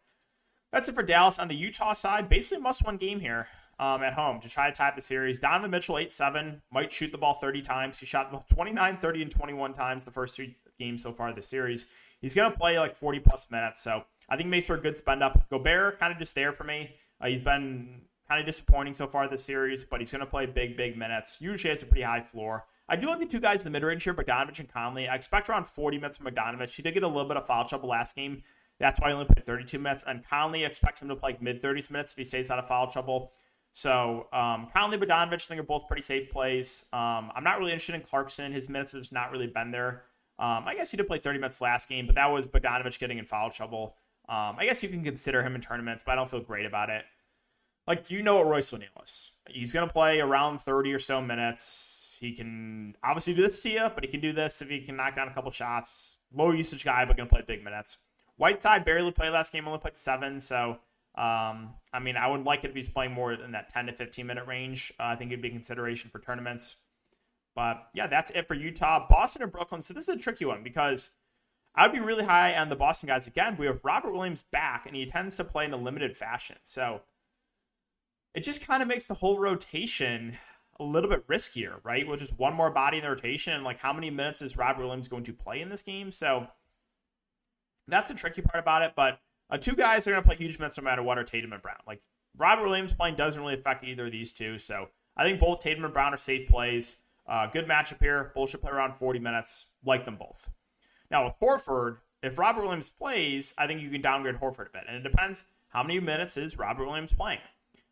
that's 0.71 0.87
it 0.87 0.95
for 0.95 1.03
Dallas. 1.03 1.39
On 1.39 1.47
the 1.47 1.55
Utah 1.55 1.93
side, 1.93 2.29
basically 2.29 2.61
must 2.61 2.85
win 2.85 2.97
game 2.97 3.19
here 3.19 3.47
um, 3.79 4.03
at 4.03 4.13
home 4.13 4.39
to 4.39 4.47
try 4.47 4.69
to 4.69 4.75
tie 4.75 4.89
up 4.89 4.95
the 4.95 5.01
series. 5.01 5.39
Donovan 5.39 5.71
Mitchell, 5.71 5.97
8 5.97 6.11
7, 6.11 6.61
might 6.71 6.91
shoot 6.91 7.11
the 7.11 7.17
ball 7.17 7.33
30 7.33 7.61
times. 7.61 7.97
He 7.97 8.05
shot 8.05 8.47
29, 8.47 8.97
30, 8.97 9.21
and 9.23 9.31
21 9.31 9.73
times 9.73 10.03
the 10.03 10.11
first 10.11 10.35
three 10.35 10.55
games 10.79 11.01
so 11.01 11.11
far 11.11 11.33
this 11.33 11.47
series. 11.47 11.87
He's 12.21 12.35
going 12.35 12.51
to 12.51 12.57
play 12.57 12.77
like 12.77 12.95
40 12.95 13.19
plus 13.21 13.49
minutes. 13.49 13.81
So 13.81 14.03
I 14.29 14.37
think 14.37 14.49
makes 14.49 14.65
for 14.65 14.75
a 14.75 14.81
good 14.81 14.95
spend 14.95 15.23
up. 15.23 15.49
Gobert, 15.49 15.99
kind 15.99 16.13
of 16.13 16.19
just 16.19 16.35
there 16.35 16.53
for 16.53 16.63
me. 16.63 16.95
Uh, 17.19 17.27
he's 17.27 17.41
been 17.41 18.01
kind 18.27 18.39
of 18.39 18.45
disappointing 18.45 18.93
so 18.93 19.07
far 19.07 19.27
this 19.27 19.43
series, 19.43 19.83
but 19.83 19.99
he's 19.99 20.11
going 20.11 20.19
to 20.19 20.27
play 20.27 20.45
big, 20.45 20.77
big 20.77 20.95
minutes. 20.95 21.39
Usually 21.41 21.71
has 21.71 21.81
a 21.81 21.87
pretty 21.87 22.03
high 22.03 22.21
floor. 22.21 22.65
I 22.91 22.97
do 22.97 23.07
like 23.07 23.19
the 23.19 23.25
two 23.25 23.39
guys 23.39 23.65
in 23.65 23.71
the 23.71 23.79
mid 23.79 23.87
range 23.87 24.03
here, 24.03 24.13
Bogdanovich 24.13 24.59
and 24.59 24.67
Conley. 24.67 25.07
I 25.07 25.15
expect 25.15 25.49
around 25.49 25.65
40 25.65 25.97
minutes 25.97 26.17
from 26.17 26.27
Bogdanovich. 26.27 26.75
He 26.75 26.83
did 26.83 26.93
get 26.93 27.03
a 27.03 27.07
little 27.07 27.23
bit 27.23 27.37
of 27.37 27.47
foul 27.47 27.63
trouble 27.63 27.87
last 27.87 28.17
game. 28.17 28.43
That's 28.79 28.99
why 28.99 29.07
he 29.07 29.13
only 29.13 29.27
played 29.27 29.45
32 29.45 29.79
minutes. 29.79 30.03
And 30.05 30.27
Conley 30.27 30.65
expects 30.65 31.01
him 31.01 31.07
to 31.07 31.15
play 31.15 31.37
mid 31.39 31.61
30s 31.61 31.89
minutes 31.89 32.11
if 32.11 32.17
he 32.17 32.25
stays 32.25 32.51
out 32.51 32.59
of 32.59 32.67
foul 32.67 32.87
trouble. 32.87 33.31
So 33.71 34.27
um, 34.33 34.67
Conley, 34.73 34.97
Bogdanovich, 34.97 35.35
I 35.35 35.37
think 35.37 35.61
are 35.61 35.63
both 35.63 35.87
pretty 35.87 36.01
safe 36.01 36.29
plays. 36.29 36.83
Um, 36.91 37.31
I'm 37.33 37.45
not 37.45 37.59
really 37.59 37.71
interested 37.71 37.95
in 37.95 38.01
Clarkson. 38.01 38.51
His 38.51 38.67
minutes 38.67 38.91
have 38.91 38.99
just 38.99 39.13
not 39.13 39.31
really 39.31 39.47
been 39.47 39.71
there. 39.71 40.03
Um, 40.37 40.65
I 40.67 40.75
guess 40.75 40.91
he 40.91 40.97
did 40.97 41.07
play 41.07 41.19
30 41.19 41.39
minutes 41.39 41.61
last 41.61 41.87
game, 41.87 42.05
but 42.05 42.15
that 42.15 42.25
was 42.25 42.45
Bogdanovich 42.45 42.99
getting 42.99 43.19
in 43.19 43.25
foul 43.25 43.51
trouble. 43.51 43.95
Um, 44.27 44.57
I 44.59 44.65
guess 44.65 44.83
you 44.83 44.89
can 44.89 45.01
consider 45.01 45.41
him 45.43 45.55
in 45.55 45.61
tournaments, 45.61 46.03
but 46.05 46.11
I 46.11 46.15
don't 46.15 46.29
feel 46.29 46.41
great 46.41 46.65
about 46.65 46.89
it. 46.89 47.05
Like, 47.87 48.11
you 48.11 48.21
know 48.21 48.35
what 48.35 48.47
Royce 48.47 48.73
O'Neale 48.73 48.89
is. 49.01 49.31
He's 49.47 49.71
going 49.71 49.87
to 49.87 49.93
play 49.93 50.19
around 50.19 50.59
30 50.59 50.91
or 50.91 50.99
so 50.99 51.21
minutes 51.21 52.10
he 52.21 52.33
can 52.33 52.95
obviously 53.03 53.33
do 53.33 53.41
this 53.41 53.63
to 53.63 53.71
you, 53.71 53.87
but 53.95 54.05
he 54.05 54.09
can 54.09 54.19
do 54.19 54.31
this 54.31 54.61
if 54.61 54.69
he 54.69 54.81
can 54.81 54.95
knock 54.95 55.15
down 55.15 55.27
a 55.27 55.33
couple 55.33 55.49
shots. 55.49 56.19
Low 56.31 56.51
usage 56.51 56.85
guy, 56.85 57.03
but 57.03 57.17
going 57.17 57.27
to 57.27 57.33
play 57.33 57.43
big 57.45 57.63
minutes. 57.63 57.97
Whiteside 58.37 58.85
barely 58.85 59.11
played 59.11 59.31
last 59.31 59.51
game, 59.51 59.67
only 59.67 59.79
played 59.79 59.97
seven. 59.97 60.39
So, 60.39 60.77
um, 61.15 61.73
I 61.91 61.99
mean, 61.99 62.15
I 62.15 62.27
would 62.27 62.43
like 62.43 62.63
it 62.63 62.69
if 62.69 62.75
he's 62.75 62.89
playing 62.89 63.11
more 63.11 63.33
in 63.33 63.51
that 63.53 63.69
10 63.69 63.87
to 63.87 63.93
15 63.93 64.27
minute 64.27 64.45
range. 64.45 64.93
Uh, 64.99 65.05
I 65.05 65.15
think 65.15 65.31
it'd 65.31 65.41
be 65.41 65.47
a 65.47 65.51
consideration 65.51 66.11
for 66.11 66.19
tournaments. 66.19 66.77
But 67.55 67.87
yeah, 67.95 68.05
that's 68.05 68.29
it 68.29 68.47
for 68.47 68.53
Utah. 68.53 69.07
Boston 69.09 69.41
and 69.41 69.51
Brooklyn. 69.51 69.81
So 69.81 69.95
this 69.95 70.07
is 70.07 70.15
a 70.15 70.17
tricky 70.17 70.45
one 70.45 70.61
because 70.61 71.11
I 71.73 71.87
would 71.87 71.93
be 71.93 71.99
really 71.99 72.23
high 72.23 72.55
on 72.55 72.69
the 72.69 72.75
Boston 72.75 73.07
guys 73.07 73.25
again. 73.25 73.57
We 73.57 73.65
have 73.65 73.83
Robert 73.83 74.13
Williams 74.13 74.43
back, 74.43 74.85
and 74.85 74.95
he 74.95 75.07
tends 75.07 75.35
to 75.37 75.43
play 75.43 75.65
in 75.65 75.73
a 75.73 75.77
limited 75.77 76.15
fashion. 76.15 76.57
So 76.61 77.01
it 78.35 78.41
just 78.41 78.65
kind 78.65 78.83
of 78.83 78.87
makes 78.87 79.07
the 79.07 79.15
whole 79.15 79.39
rotation 79.39 80.37
a 80.81 80.83
little 80.83 81.09
bit 81.09 81.27
riskier, 81.27 81.75
right? 81.83 82.07
With 82.07 82.19
just 82.19 82.37
one 82.37 82.53
more 82.53 82.71
body 82.71 82.97
in 82.97 83.03
the 83.03 83.09
rotation, 83.09 83.53
and 83.53 83.63
like 83.63 83.77
how 83.77 83.93
many 83.93 84.09
minutes 84.09 84.41
is 84.41 84.57
Rob 84.57 84.79
Williams 84.79 85.07
going 85.07 85.23
to 85.23 85.33
play 85.33 85.61
in 85.61 85.69
this 85.69 85.83
game? 85.83 86.11
So 86.11 86.47
that's 87.87 88.07
the 88.07 88.15
tricky 88.15 88.41
part 88.41 88.61
about 88.61 88.81
it. 88.81 88.93
But 88.95 89.19
uh, 89.49 89.57
two 89.57 89.75
guys 89.75 90.07
are 90.07 90.11
going 90.11 90.23
to 90.23 90.27
play 90.27 90.35
huge 90.35 90.57
minutes 90.57 90.77
no 90.77 90.83
matter 90.83 91.03
what 91.03 91.17
are 91.17 91.23
Tatum 91.23 91.53
and 91.53 91.61
Brown. 91.61 91.77
Like 91.85 92.01
Robert 92.35 92.65
Williams 92.65 92.93
playing 92.93 93.15
doesn't 93.15 93.39
really 93.39 93.53
affect 93.53 93.83
either 93.83 94.07
of 94.07 94.11
these 94.11 94.31
two. 94.31 94.57
So 94.57 94.87
I 95.15 95.23
think 95.23 95.39
both 95.39 95.59
Tatum 95.59 95.85
and 95.85 95.93
Brown 95.93 96.13
are 96.13 96.17
safe 96.17 96.47
plays. 96.49 96.97
Uh, 97.27 97.47
good 97.47 97.67
matchup 97.67 97.99
here. 97.99 98.31
Both 98.33 98.49
should 98.49 98.61
play 98.61 98.71
around 98.71 98.95
40 98.95 99.19
minutes. 99.19 99.67
Like 99.85 100.05
them 100.05 100.17
both. 100.17 100.49
Now 101.11 101.25
with 101.25 101.39
Horford, 101.39 101.97
if 102.23 102.39
Robert 102.39 102.63
Williams 102.63 102.89
plays, 102.89 103.53
I 103.57 103.67
think 103.67 103.81
you 103.81 103.89
can 103.89 104.01
downgrade 104.01 104.35
Horford 104.35 104.67
a 104.67 104.71
bit. 104.71 104.83
And 104.87 104.97
it 104.97 105.03
depends 105.03 105.45
how 105.69 105.83
many 105.83 105.99
minutes 105.99 106.37
is 106.37 106.57
Robert 106.57 106.85
Williams 106.85 107.13
playing. 107.13 107.39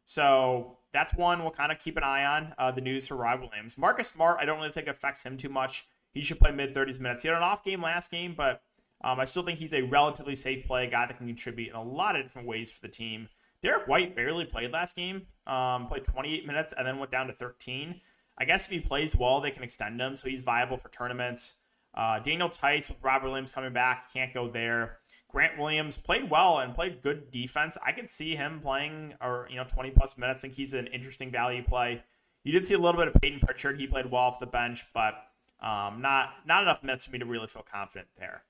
So 0.06 0.79
that's 0.94 1.14
one 1.16 1.42
we'll 1.42 1.52
kind 1.52 1.72
of 1.72 1.80
keep 1.80 1.98
an 1.98 2.04
eye 2.04 2.26
on. 2.26 2.54
Uh, 2.58 2.72
the 2.72 2.82
news 2.82 3.08
for 3.08 3.16
Rob 3.16 3.42
Williams. 3.42 3.78
Marcus 3.78 4.10
Smart, 4.10 4.38
I 4.40 4.46
don't 4.46 4.58
really 4.58 4.72
think 4.72 4.88
affects 4.88 5.24
him 5.24 5.38
too 5.38 5.50
much. 5.50 5.88
He 6.14 6.22
should 6.22 6.40
play 6.40 6.52
mid 6.52 6.74
30s 6.74 7.00
minutes. 7.00 7.22
He 7.22 7.30
had 7.30 7.38
an 7.38 7.44
off 7.44 7.64
game 7.64 7.82
last 7.82 8.10
game, 8.10 8.34
but 8.36 8.62
um, 9.04 9.20
I 9.20 9.26
still 9.26 9.44
think 9.44 9.60
he's 9.60 9.74
a 9.74 9.82
relatively 9.82 10.36
safe 10.36 10.66
play, 10.66 10.88
a 10.88 10.90
guy 10.90 11.06
that 11.06 11.18
can 11.18 11.28
contribute 11.28 11.70
in 11.70 11.76
a 11.76 11.84
lot 11.84 12.16
of 12.16 12.24
different 12.24 12.48
ways 12.48 12.72
for 12.72 12.82
the 12.82 12.88
team. 12.88 13.30
Derrick 13.62 13.88
White 13.88 14.16
barely 14.16 14.46
played 14.46 14.72
last 14.72 14.96
game, 14.96 15.28
um, 15.46 15.88
played 15.88 16.06
28 16.06 16.48
minutes 16.48 16.74
and 16.78 16.88
then 16.88 16.98
went 16.98 17.12
down 17.12 17.28
to 17.28 17.34
13. 17.34 18.00
I 18.38 18.46
guess 18.46 18.66
if 18.66 18.72
he 18.72 18.80
plays 18.80 19.16
well, 19.16 19.42
they 19.42 19.52
can 19.52 19.64
extend 19.64 20.00
him, 20.00 20.16
so 20.16 20.30
he's 20.30 20.42
viable 20.42 20.78
for 20.78 20.90
tournaments. 20.90 21.56
Uh, 21.94 22.20
Daniel 22.20 22.50
Theis 22.50 22.90
with 22.90 22.98
Robert 23.02 23.28
Williams 23.28 23.52
coming 23.52 23.74
back, 23.74 24.14
can't 24.14 24.34
go 24.34 24.50
there. 24.50 24.99
Grant 25.30 25.60
Williams 25.60 25.96
played 25.96 26.30
well 26.30 26.60
and 26.60 26.74
played 26.74 27.02
good 27.02 27.32
defense. 27.32 27.78
I 27.86 27.92
could 27.92 28.10
see 28.10 28.36
him 28.36 28.60
playing 28.60 29.14
or 29.22 29.48
you 29.50 29.58
know 29.58 29.64
20 29.64 29.92
plus 29.92 30.18
minutes. 30.18 30.42
I 30.42 30.44
think 30.44 30.56
he's 30.56 30.74
an 30.74 30.88
interesting 30.88 31.32
value 31.32 31.64
play. 31.64 32.04
You 32.44 32.52
did 32.52 32.66
see 32.66 32.74
a 32.74 32.80
little 32.80 33.00
bit 33.00 33.08
of 33.08 33.22
Payton 33.22 33.40
Pritchard. 33.40 33.80
He 33.80 33.86
played 33.86 34.10
well 34.12 34.24
off 34.24 34.40
the 34.40 34.48
bench, 34.48 34.86
but 34.94 35.14
um, 35.62 36.02
not 36.02 36.34
not 36.46 36.64
enough 36.64 36.84
minutes 36.84 37.06
for 37.06 37.12
me 37.12 37.20
to 37.20 37.26
really 37.26 37.48
feel 37.48 37.62
confident 37.62 38.08
there. 38.18 38.44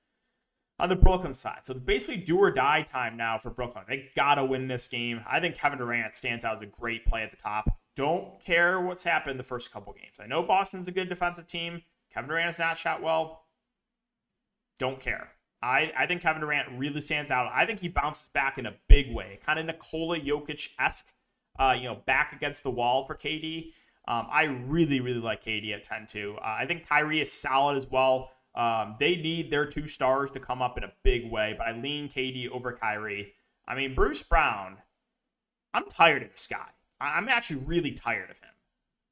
On 0.80 0.88
the 0.88 0.96
Brooklyn 0.96 1.34
side, 1.34 1.60
so 1.64 1.74
it's 1.74 1.82
basically 1.82 2.22
do 2.22 2.38
or 2.38 2.52
die 2.52 2.84
time 2.84 3.18
now 3.18 3.38
for 3.38 3.50
Brooklyn. 3.50 3.84
They 3.86 4.10
gotta 4.16 4.46
win 4.46 4.70
this 4.70 4.88
game. 4.88 5.22
I 5.30 5.42
think 5.42 5.58
Kevin 5.58 5.78
Durant 5.78 6.14
stands 6.14 6.46
out 6.46 6.56
as 6.56 6.62
a 6.62 6.68
great 6.68 7.06
play 7.06 7.22
at 7.22 7.32
the 7.32 7.38
top. 7.38 7.70
Don't 7.98 8.40
care 8.40 8.80
what's 8.80 9.04
happened 9.04 9.38
the 9.38 9.44
first 9.44 9.74
couple 9.74 9.92
games. 9.92 10.22
I 10.22 10.28
know 10.28 10.42
Boston's 10.42 10.88
a 10.88 10.94
good 10.94 11.10
defensive 11.10 11.48
team. 11.48 11.82
Kevin 12.14 12.30
Durant 12.30 12.46
has 12.46 12.60
not 12.60 12.78
shot 12.78 13.02
well. 13.02 13.44
Don't 14.80 15.02
care. 15.02 15.34
I, 15.62 15.92
I 15.98 16.06
think 16.06 16.22
Kevin 16.22 16.42
Durant 16.42 16.70
really 16.78 17.02
stands 17.02 17.32
out. 17.32 17.52
I 17.54 17.66
think 17.66 17.80
he 17.80 17.90
bounces 17.90 18.30
back 18.30 18.58
in 18.58 18.66
a 18.66 18.74
big 18.88 19.14
way, 19.14 19.40
kind 19.46 19.60
of 19.60 19.66
Nikola 19.66 20.20
Jokic 20.20 20.70
esque, 20.80 21.14
uh, 21.60 21.76
you 21.78 21.86
know, 21.86 21.96
back 22.06 22.34
against 22.34 22.64
the 22.64 22.72
wall 22.72 23.04
for 23.04 23.16
KD. 23.16 23.72
Um, 24.08 24.28
I 24.32 24.44
really, 24.44 25.02
really 25.02 25.20
like 25.20 25.44
KD 25.44 25.74
at 25.74 25.84
10 25.84 26.08
2. 26.08 26.38
Uh, 26.38 26.42
I 26.44 26.66
think 26.66 26.88
Kyrie 26.88 27.22
is 27.22 27.32
solid 27.32 27.78
as 27.78 27.90
well. 27.90 28.32
Um, 28.56 28.96
they 29.00 29.16
need 29.16 29.52
their 29.52 29.66
two 29.66 29.86
stars 29.86 30.32
to 30.32 30.40
come 30.40 30.62
up 30.62 30.78
in 30.78 30.84
a 30.84 30.92
big 31.04 31.30
way, 31.30 31.56
but 31.58 31.68
I 31.68 31.74
lean 31.74 32.10
KD 32.10 32.50
over 32.50 32.74
Kyrie. 32.74 33.34
I 33.68 33.76
mean, 33.76 33.94
Bruce 33.94 34.24
Brown, 34.24 34.78
I'm 35.74 35.86
tired 35.86 36.24
of 36.24 36.32
this 36.32 36.48
guy. 36.48 36.68
I'm 37.00 37.30
actually 37.30 37.58
really 37.58 37.92
tired 37.92 38.32
of 38.32 38.38
him. 38.40 38.50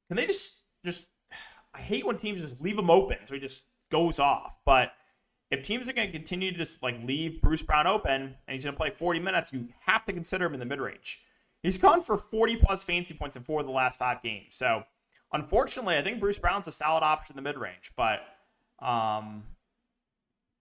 Can 0.07 0.17
they 0.17 0.25
just, 0.25 0.55
just, 0.83 1.05
I 1.73 1.79
hate 1.79 2.05
when 2.05 2.17
teams 2.17 2.41
just 2.41 2.61
leave 2.61 2.79
him 2.79 2.89
open 2.89 3.17
so 3.23 3.35
he 3.35 3.39
just 3.39 3.61
goes 3.91 4.19
off. 4.19 4.57
But 4.65 4.93
if 5.49 5.63
teams 5.63 5.87
are 5.87 5.93
going 5.93 6.07
to 6.07 6.11
continue 6.11 6.51
to 6.51 6.57
just 6.57 6.83
like 6.83 7.01
leave 7.03 7.41
Bruce 7.41 7.63
Brown 7.63 7.87
open 7.87 8.21
and 8.21 8.35
he's 8.47 8.63
going 8.63 8.73
to 8.73 8.77
play 8.77 8.89
40 8.89 9.19
minutes, 9.19 9.53
you 9.53 9.67
have 9.85 10.05
to 10.05 10.13
consider 10.13 10.45
him 10.45 10.53
in 10.53 10.59
the 10.59 10.65
mid 10.65 10.79
range. 10.79 11.21
He's 11.63 11.77
gone 11.77 12.01
for 12.01 12.17
40 12.17 12.57
plus 12.57 12.83
fancy 12.83 13.13
points 13.13 13.35
in 13.35 13.43
four 13.43 13.61
of 13.61 13.65
the 13.65 13.71
last 13.71 13.97
five 13.97 14.21
games. 14.21 14.55
So, 14.55 14.83
unfortunately, 15.33 15.95
I 15.95 16.01
think 16.01 16.19
Bruce 16.19 16.37
Brown's 16.37 16.67
a 16.67 16.71
solid 16.71 17.03
option 17.03 17.33
in 17.37 17.43
the 17.43 17.47
mid 17.47 17.57
range, 17.57 17.91
but 17.95 18.19
um, 18.79 19.43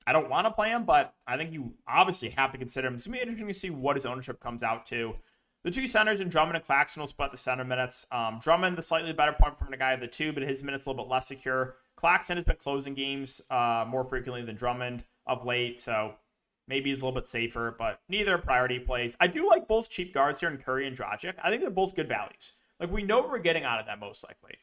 I 0.07 0.13
don't 0.13 0.31
want 0.31 0.47
to 0.47 0.53
play 0.53 0.71
him, 0.71 0.85
but 0.85 1.15
I 1.27 1.37
think 1.37 1.53
you 1.53 1.75
obviously 1.87 2.31
have 2.31 2.53
to 2.53 2.59
consider 2.59 2.89
him. 2.89 2.95
It's 2.95 3.07
going 3.07 3.19
to 3.19 3.19
be 3.19 3.23
interesting 3.23 3.49
to 3.49 3.55
see 3.55 3.71
what 3.71 3.97
his 3.97 4.07
ownership 4.07 4.41
comes 4.41 4.63
out 4.63 4.87
to. 4.87 5.15
The 5.65 5.71
two 5.73 5.89
centers 5.89 6.21
in 6.21 6.29
Drummond 6.29 6.57
and 6.57 6.65
Claxton 6.65 7.01
will 7.01 7.09
split 7.09 7.33
the 7.33 7.37
center 7.37 7.65
minutes. 7.65 8.07
Um, 8.13 8.39
Drummond, 8.41 8.79
the 8.79 8.83
slightly 8.83 9.13
better 9.13 9.33
point 9.33 9.59
from 9.59 9.73
the 9.73 9.77
guy 9.77 9.93
of 9.93 10.01
the 10.01 10.07
two, 10.07 10.33
but 10.33 10.45
his 10.45 10.63
minutes 10.63 10.87
a 10.87 10.91
little 10.91 11.05
bit 11.05 11.11
less 11.11 11.27
secure. 11.27 11.75
Claxton 11.97 12.37
has 12.37 12.45
been 12.45 12.57
closing 12.57 12.95
games 12.95 13.41
uh, 13.51 13.85
more 13.89 14.05
frequently 14.05 14.43
than 14.43 14.55
Drummond 14.55 15.05
of 15.27 15.45
late, 15.45 15.79
so 15.79 16.15
maybe 16.69 16.91
he's 16.91 17.01
a 17.01 17.05
little 17.05 17.19
bit 17.19 17.27
safer, 17.27 17.75
but 17.79 18.01
neither 18.09 18.39
priority 18.39 18.79
plays. 18.79 19.17
I 19.19 19.27
do 19.27 19.49
like 19.49 19.67
both 19.67 19.89
cheap 19.89 20.13
guards 20.13 20.41
here 20.41 20.51
in 20.51 20.59
Curry 20.59 20.87
and 20.87 20.97
Dragic. 20.97 21.35
I 21.43 21.51
think 21.51 21.63
they're 21.63 21.71
both 21.71 21.97
good 21.97 22.09
values. 22.09 22.53
Like 22.79 22.93
we 22.93 23.03
know 23.03 23.21
what 23.21 23.31
we're 23.31 23.39
getting 23.39 23.65
out 23.65 23.81
of 23.81 23.87
them 23.87 24.01
most 24.01 24.25
likely. 24.25 24.57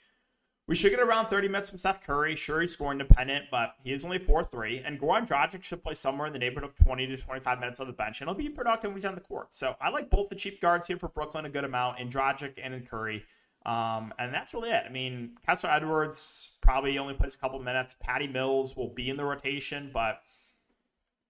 We 0.65 0.75
should 0.75 0.91
get 0.91 1.01
around 1.01 1.25
30 1.25 1.49
minutes 1.49 1.69
from 1.69 1.77
Seth 1.77 2.05
Curry. 2.05 2.37
Sure, 2.37 2.61
he's 2.61 2.71
scoring 2.71 2.97
dependent, 2.97 3.45
but 3.51 3.75
he 3.83 3.91
is 3.91 4.05
only 4.05 4.17
4 4.17 4.45
3. 4.45 4.83
And 4.85 4.97
Goran 4.97 5.27
Dragic 5.27 5.61
should 5.61 5.83
play 5.83 5.93
somewhere 5.93 6.27
in 6.27 6.31
the 6.31 6.39
neighborhood 6.39 6.69
of 6.69 6.75
20 6.75 7.05
to 7.07 7.17
25 7.17 7.59
minutes 7.59 7.81
on 7.81 7.87
the 7.87 7.93
bench, 7.93 8.21
and 8.21 8.29
he'll 8.29 8.37
be 8.37 8.47
productive 8.47 8.89
when 8.89 8.95
he's 8.95 9.03
on 9.03 9.15
the 9.15 9.21
court. 9.21 9.53
So 9.53 9.75
I 9.81 9.89
like 9.89 10.09
both 10.09 10.29
the 10.29 10.35
cheap 10.35 10.61
guards 10.61 10.87
here 10.87 10.97
for 10.97 11.09
Brooklyn 11.09 11.45
a 11.45 11.49
good 11.49 11.65
amount 11.65 11.99
in 11.99 12.07
Dragic 12.07 12.59
and 12.63 12.73
in 12.73 12.85
Curry. 12.85 13.25
Um, 13.65 14.13
and 14.19 14.33
that's 14.33 14.53
really 14.53 14.71
it. 14.71 14.83
I 14.85 14.89
mean, 14.89 15.37
Kessler 15.45 15.69
Edwards 15.69 16.51
probably 16.61 16.97
only 16.97 17.13
plays 17.13 17.35
a 17.35 17.37
couple 17.37 17.59
minutes. 17.59 17.95
Patty 17.99 18.27
Mills 18.27 18.75
will 18.75 18.89
be 18.89 19.09
in 19.09 19.15
the 19.15 19.23
rotation, 19.23 19.89
but 19.93 20.21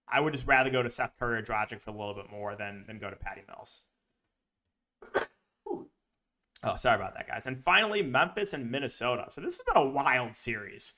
I 0.08 0.20
would 0.20 0.34
just 0.34 0.48
rather 0.48 0.70
go 0.70 0.82
to 0.82 0.90
Seth 0.90 1.14
Curry 1.20 1.40
or 1.40 1.44
Dragic 1.44 1.80
for 1.82 1.92
a 1.92 1.94
little 1.94 2.16
bit 2.16 2.32
more 2.32 2.56
than, 2.56 2.86
than 2.88 3.00
go 3.00 3.10
to 3.10 3.16
Patty 3.16 3.42
Mills. 3.48 3.82
Oh, 6.66 6.76
sorry 6.76 6.96
about 6.96 7.14
that, 7.16 7.28
guys. 7.28 7.46
And 7.46 7.58
finally, 7.58 8.02
Memphis 8.02 8.54
and 8.54 8.72
Minnesota. 8.72 9.26
So 9.28 9.42
this 9.42 9.58
has 9.58 9.64
been 9.64 9.84
a 9.84 9.86
wild 9.86 10.34
series. 10.34 10.94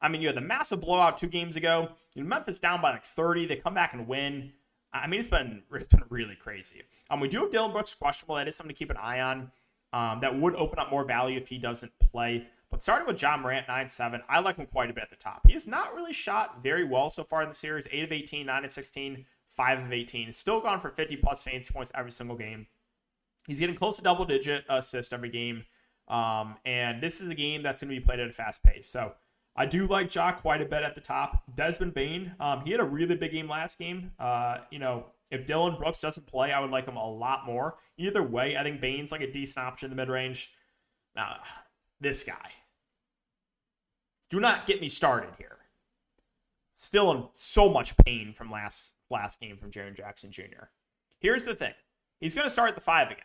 I 0.00 0.08
mean, 0.08 0.22
you 0.22 0.28
had 0.28 0.36
the 0.38 0.40
massive 0.40 0.80
blowout 0.80 1.18
two 1.18 1.26
games 1.26 1.56
ago. 1.56 1.90
You 2.14 2.22
know, 2.22 2.28
Memphis 2.30 2.58
down 2.58 2.80
by 2.80 2.92
like 2.92 3.04
30. 3.04 3.44
They 3.44 3.56
come 3.56 3.74
back 3.74 3.92
and 3.92 4.08
win. 4.08 4.52
I 4.90 5.06
mean, 5.06 5.20
it's 5.20 5.28
been 5.28 5.64
it's 5.72 5.88
been 5.88 6.04
really 6.08 6.34
crazy. 6.34 6.80
Um, 7.10 7.20
we 7.20 7.28
do 7.28 7.40
have 7.40 7.50
Dillon 7.50 7.72
Brooks 7.72 7.94
questionable. 7.94 8.36
That 8.36 8.48
is 8.48 8.56
something 8.56 8.74
to 8.74 8.78
keep 8.78 8.90
an 8.90 8.96
eye 8.96 9.20
on. 9.20 9.50
Um, 9.92 10.20
that 10.20 10.38
would 10.38 10.54
open 10.56 10.78
up 10.78 10.90
more 10.90 11.04
value 11.04 11.36
if 11.36 11.48
he 11.48 11.58
doesn't 11.58 11.92
play. 11.98 12.46
But 12.70 12.80
starting 12.80 13.06
with 13.06 13.20
Ja 13.20 13.36
Morant, 13.36 13.68
9 13.68 13.86
7, 13.86 14.22
I 14.28 14.40
like 14.40 14.56
him 14.56 14.66
quite 14.66 14.88
a 14.88 14.94
bit 14.94 15.02
at 15.02 15.10
the 15.10 15.16
top. 15.16 15.42
He 15.46 15.52
has 15.52 15.66
not 15.66 15.94
really 15.94 16.14
shot 16.14 16.62
very 16.62 16.84
well 16.84 17.10
so 17.10 17.22
far 17.22 17.42
in 17.42 17.48
the 17.48 17.54
series 17.54 17.86
8 17.90 18.04
of 18.04 18.12
18, 18.12 18.46
9 18.46 18.64
of 18.64 18.72
16, 18.72 19.26
5 19.48 19.78
of 19.78 19.92
18. 19.92 20.32
Still 20.32 20.60
gone 20.60 20.80
for 20.80 20.88
50 20.88 21.16
plus 21.16 21.42
fantasy 21.42 21.72
points 21.72 21.92
every 21.94 22.10
single 22.10 22.36
game. 22.36 22.66
He's 23.46 23.60
getting 23.60 23.74
close 23.74 23.96
to 23.96 24.02
double 24.02 24.24
digit 24.24 24.64
assists 24.70 25.12
every 25.12 25.28
game. 25.28 25.64
Um, 26.08 26.56
and 26.64 27.02
this 27.02 27.20
is 27.20 27.28
a 27.28 27.34
game 27.34 27.62
that's 27.62 27.82
going 27.82 27.94
to 27.94 28.00
be 28.00 28.04
played 28.04 28.20
at 28.20 28.28
a 28.28 28.32
fast 28.32 28.62
pace. 28.62 28.88
So 28.88 29.12
I 29.54 29.66
do 29.66 29.86
like 29.86 30.14
Ja 30.14 30.32
quite 30.32 30.62
a 30.62 30.64
bit 30.64 30.82
at 30.82 30.94
the 30.94 31.00
top. 31.00 31.42
Desmond 31.54 31.92
Bane, 31.92 32.34
um, 32.40 32.62
he 32.64 32.70
had 32.70 32.80
a 32.80 32.84
really 32.84 33.16
big 33.16 33.32
game 33.32 33.48
last 33.48 33.78
game. 33.78 34.12
Uh, 34.18 34.58
you 34.70 34.78
know, 34.78 35.06
if 35.32 35.46
Dillon 35.46 35.76
Brooks 35.76 35.98
doesn't 35.98 36.26
play, 36.26 36.52
I 36.52 36.60
would 36.60 36.70
like 36.70 36.86
him 36.86 36.96
a 36.96 37.10
lot 37.10 37.46
more. 37.46 37.76
Either 37.96 38.22
way, 38.22 38.54
I 38.56 38.62
think 38.62 38.82
Bane's 38.82 39.10
like 39.10 39.22
a 39.22 39.32
decent 39.32 39.64
option 39.64 39.86
in 39.86 39.96
the 39.96 40.00
mid 40.00 40.10
range. 40.10 40.52
Now, 41.16 41.38
this 42.00 42.22
guy. 42.22 42.50
Do 44.28 44.40
not 44.40 44.66
get 44.66 44.82
me 44.82 44.90
started 44.90 45.30
here. 45.38 45.56
Still 46.74 47.10
in 47.12 47.24
so 47.32 47.70
much 47.70 47.96
pain 48.04 48.34
from 48.34 48.50
last 48.50 48.92
last 49.10 49.40
game 49.40 49.56
from 49.56 49.70
Jaren 49.70 49.96
Jackson 49.96 50.30
Jr. 50.30 50.68
Here's 51.18 51.46
the 51.46 51.54
thing. 51.54 51.72
He's 52.20 52.34
going 52.34 52.46
to 52.46 52.50
start 52.50 52.68
at 52.68 52.74
the 52.74 52.82
five 52.82 53.10
again. 53.10 53.24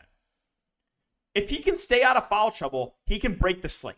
If 1.36 1.50
he 1.50 1.58
can 1.58 1.76
stay 1.76 2.04
out 2.04 2.18
of 2.18 2.28
foul 2.28 2.52
trouble, 2.52 2.96
he 3.06 3.20
can 3.20 3.34
break 3.34 3.62
the 3.62 3.70
slate. 3.70 3.96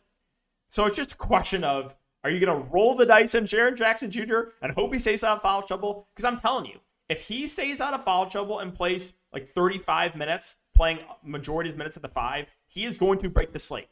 So 0.67 0.85
it's 0.85 0.97
just 0.97 1.13
a 1.13 1.17
question 1.17 1.63
of 1.63 1.95
are 2.23 2.31
you 2.31 2.43
going 2.43 2.59
to 2.59 2.69
roll 2.69 2.95
the 2.95 3.05
dice 3.05 3.35
on 3.35 3.43
Jaren 3.43 3.77
Jackson 3.77 4.09
Jr. 4.09 4.39
and 4.63 4.71
hope 4.73 4.93
he 4.93 4.99
stays 4.99 5.23
out 5.23 5.37
of 5.37 5.43
foul 5.43 5.61
trouble? 5.61 6.07
Because 6.13 6.25
I'm 6.25 6.37
telling 6.37 6.65
you, 6.65 6.79
if 7.09 7.27
he 7.27 7.47
stays 7.47 7.81
out 7.81 7.93
of 7.93 8.03
foul 8.03 8.27
trouble 8.27 8.59
and 8.59 8.73
plays 8.73 9.13
like 9.33 9.45
35 9.45 10.15
minutes, 10.15 10.57
playing 10.75 10.99
majority 11.23 11.69
of 11.69 11.73
his 11.73 11.77
minutes 11.77 11.97
at 11.97 12.03
the 12.03 12.09
five, 12.09 12.45
he 12.67 12.85
is 12.85 12.97
going 12.97 13.19
to 13.19 13.29
break 13.29 13.51
the 13.51 13.59
slate. 13.59 13.89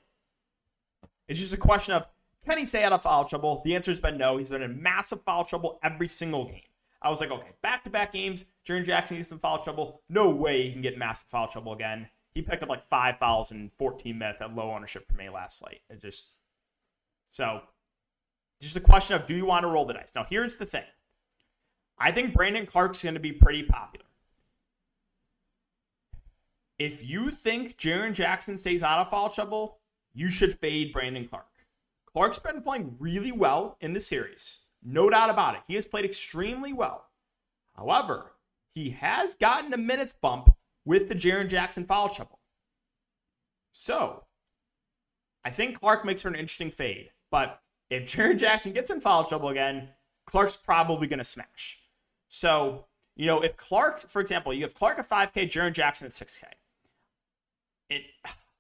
It's 1.28 1.40
just 1.40 1.54
a 1.54 1.58
question 1.58 1.94
of 1.96 2.08
can 2.46 2.58
he 2.58 2.66
stay 2.66 2.84
out 2.84 2.94
of 2.94 3.02
foul 3.02 3.26
trouble? 3.26 3.62
The 3.66 3.76
answer 3.76 3.92
has 3.92 4.00
been 4.00 4.18
no. 4.18 4.38
He's 4.38 4.50
been 4.50 4.62
in 4.62 4.82
massive 4.82 5.22
foul 5.24 5.44
trouble 5.44 5.80
every 5.84 6.08
single 6.08 6.46
game. 6.46 6.62
I 7.02 7.10
was 7.10 7.20
like, 7.20 7.32
okay, 7.32 7.52
back 7.62 7.84
to 7.84 7.90
back 7.90 8.14
games, 8.14 8.46
Jaren 8.66 8.86
Jackson 8.86 9.18
gets 9.18 9.30
some 9.30 9.40
foul 9.40 9.62
trouble. 9.62 10.02
No 10.10 10.30
way 10.30 10.64
he 10.64 10.72
can 10.72 10.82
get 10.82 10.98
massive 10.98 11.30
foul 11.30 11.48
trouble 11.48 11.74
again. 11.74 12.08
He 12.34 12.42
picked 12.42 12.64
up 12.64 12.70
like 12.70 12.82
five 12.82 13.18
fouls 13.18 13.52
in 13.52 13.70
14 13.78 14.18
minutes 14.18 14.42
at 14.42 14.56
low 14.56 14.72
ownership 14.72 15.06
for 15.08 15.14
me 15.16 15.30
last 15.30 15.60
slate. 15.60 15.82
It 15.90 16.02
just 16.02 16.28
so 17.32 17.62
it's 18.60 18.74
just 18.74 18.78
a 18.78 18.88
question 18.88 19.16
of 19.16 19.26
do 19.26 19.36
you 19.36 19.46
want 19.46 19.64
to 19.64 19.68
roll 19.68 19.86
the 19.86 19.94
dice? 19.94 20.12
Now 20.16 20.26
here's 20.30 20.56
the 20.56 20.66
thing. 20.66 20.84
I 22.00 22.12
think 22.12 22.34
Brandon 22.34 22.66
Clarke's 22.66 23.04
going 23.04 23.16
to 23.16 23.20
be 23.20 23.32
pretty 23.32 23.64
popular. 23.64 24.06
If 26.78 27.08
you 27.08 27.32
think 27.32 27.78
Jaren 27.78 28.14
Jackson 28.14 28.56
stays 28.56 28.84
out 28.84 29.00
of 29.00 29.10
foul 29.10 29.30
trouble, 29.30 29.80
you 30.14 30.30
should 30.30 30.54
fade 30.54 30.94
Brandon 30.94 31.28
Clarke. 31.28 31.46
Clarke's 32.06 32.40
been 32.40 32.62
playing 32.62 32.96
really 33.00 33.32
well 33.32 33.78
in 33.82 33.94
the 33.94 34.00
series. 34.00 34.60
No 34.84 35.10
doubt 35.10 35.32
about 35.32 35.56
it. 35.56 35.62
He 35.68 35.74
has 35.74 35.86
played 35.86 36.06
extremely 36.06 36.74
well. 36.74 37.06
However, 37.76 38.34
he 38.72 38.92
has 38.92 39.34
gotten 39.36 39.74
a 39.74 39.78
minutes 39.78 40.14
bump 40.14 40.56
with 40.86 41.08
the 41.10 41.16
Jaren 41.16 41.50
Jackson 41.50 41.84
foul 41.84 42.10
trouble. 42.10 42.40
So, 43.72 44.24
I 45.44 45.50
think 45.50 45.80
Clarke 45.80 46.06
makes 46.06 46.22
for 46.22 46.28
an 46.28 46.36
interesting 46.36 46.72
fade. 46.72 47.10
But 47.32 47.60
if 47.90 48.06
Jaren 48.06 48.38
Jackson 48.38 48.72
gets 48.72 48.92
in 48.92 49.00
foul 49.00 49.24
trouble 49.24 49.50
again, 49.50 49.90
Clarke's 50.26 50.56
probably 50.56 51.08
going 51.08 51.20
to 51.20 51.24
smash. 51.24 51.80
So, 52.28 52.86
you 53.16 53.26
know, 53.26 53.42
if 53.42 53.56
Clarke, 53.58 54.02
for 54.02 54.22
example, 54.22 54.54
you 54.54 54.64
have 54.64 54.74
Clarke 54.74 55.00
at 55.00 55.10
5K, 55.10 55.50
Jaren 55.50 55.74
Jackson 55.74 56.06
at 56.06 56.12
6K. 56.12 56.44
It, 57.90 58.04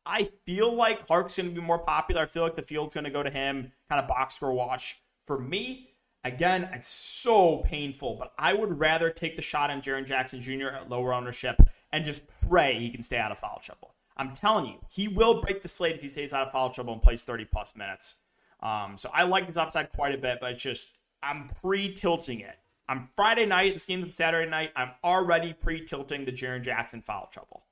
I 0.06 0.30
feel 0.46 0.74
like 0.74 1.06
Clarke's 1.06 1.38
going 1.38 1.50
to 1.50 1.56
be 1.56 1.66
more 1.66 1.80
popular. 1.80 2.22
I 2.22 2.26
feel 2.26 2.44
like 2.44 2.56
the 2.56 2.62
field's 2.62 2.94
going 2.94 3.04
to 3.04 3.10
go 3.10 3.24
to 3.24 3.30
him, 3.30 3.72
kind 3.90 4.02
of 4.02 4.08
box 4.08 4.36
score 4.36 4.54
watch. 4.54 5.02
For 5.26 5.38
me, 5.38 5.90
Again, 6.28 6.70
it's 6.74 6.90
so 6.90 7.60
painful, 7.60 8.18
but 8.20 8.34
I 8.38 8.54
would 8.54 8.78
rather 8.78 9.10
take 9.10 9.38
the 9.38 9.42
shot 9.42 9.70
on 9.70 9.80
Jaren 9.80 10.06
Jackson 10.06 10.42
Jr. 10.42 10.68
at 10.68 10.90
lower 10.90 11.14
ownership 11.14 11.56
and 11.94 12.04
just 12.04 12.22
pray 12.50 12.78
he 12.78 12.90
can 12.90 13.02
stay 13.02 13.18
out 13.18 13.32
of 13.32 13.38
foul 13.38 13.62
trouble. 13.64 13.94
I'm 14.18 14.34
telling 14.34 14.66
you, 14.66 14.74
he 14.92 15.08
will 15.08 15.42
break 15.42 15.62
the 15.62 15.70
slate 15.70 15.96
if 15.96 16.02
he 16.02 16.10
stays 16.10 16.34
out 16.34 16.46
of 16.46 16.52
foul 16.52 16.70
trouble 16.70 16.92
and 16.92 17.02
plays 17.02 17.24
30 17.24 17.46
plus 17.46 17.78
minutes. 17.78 18.16
Um, 18.62 18.98
so 18.98 19.10
I 19.14 19.24
like 19.24 19.46
his 19.46 19.56
upside 19.56 19.90
quite 19.90 20.16
a 20.16 20.18
bit, 20.18 20.40
but 20.42 20.52
it's 20.52 20.64
just 20.64 20.90
I'm 21.24 21.48
pre-tilting 21.62 22.42
it. 22.42 22.58
I'm 22.90 23.04
Friday 23.16 23.46
night. 23.46 23.74
This 23.74 23.86
game's 23.86 24.06
on 24.06 24.12
Saturday 24.12 24.50
night. 24.50 24.72
I'm 24.76 24.92
already 25.04 25.54
pre-tilting 25.54 26.26
the 26.26 26.32
Jaren 26.32 26.64
Jackson 26.64 27.02
foul 27.02 27.28
trouble. 27.32 27.66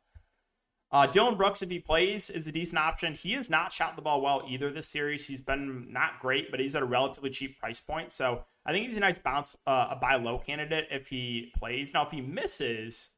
Uh, 0.92 1.08
Dillon 1.08 1.36
Brooks, 1.36 1.62
if 1.62 1.70
he 1.70 1.80
plays, 1.80 2.30
is 2.30 2.48
a 2.48 2.52
decent 2.52 2.80
option. 2.80 3.14
He 3.14 3.34
has 3.34 3.50
not 3.50 3.72
shot 3.72 3.96
the 3.96 4.02
ball 4.02 4.22
well 4.22 4.44
either 4.48 4.72
this 4.72 4.88
series. 4.88 5.28
He's 5.28 5.42
been 5.42 5.92
not 5.92 6.20
great, 6.20 6.52
but 6.52 6.60
he's 6.60 6.76
at 6.76 6.84
a 6.84 6.86
relatively 6.86 7.30
cheap 7.30 7.60
price 7.60 7.80
point. 7.80 8.12
So 8.12 8.44
I 8.66 8.72
think 8.72 8.86
he's 8.86 8.98
a 8.98 9.02
nice 9.02 9.18
bounce, 9.18 9.58
uh, 9.66 9.88
a 9.92 9.96
buy 9.96 10.16
low 10.16 10.38
candidate 10.38 10.88
if 10.92 11.08
he 11.08 11.52
plays. 11.56 11.94
Now, 11.94 12.06
if 12.06 12.12
he 12.12 12.22
misses, 12.22 13.10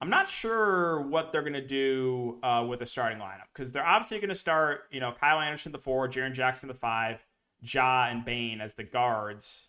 I'm 0.00 0.10
not 0.10 0.28
sure 0.28 1.00
what 1.02 1.32
they're 1.32 1.42
going 1.42 1.54
to 1.54 1.66
do 1.66 2.38
uh, 2.42 2.64
with 2.68 2.80
a 2.80 2.86
starting 2.86 3.18
lineup 3.18 3.48
because 3.52 3.72
they're 3.72 3.86
obviously 3.86 4.18
going 4.18 4.28
to 4.28 4.34
start, 4.34 4.82
you 4.90 5.00
know, 5.00 5.12
Kyle 5.12 5.40
Anderson 5.40 5.72
the 5.72 5.78
four, 5.78 6.08
Jaren 6.08 6.32
Jackson 6.32 6.68
the 6.68 6.74
five, 6.74 7.24
Ja 7.60 8.06
and 8.08 8.24
Bane 8.24 8.60
as 8.60 8.74
the 8.74 8.84
guards 8.84 9.68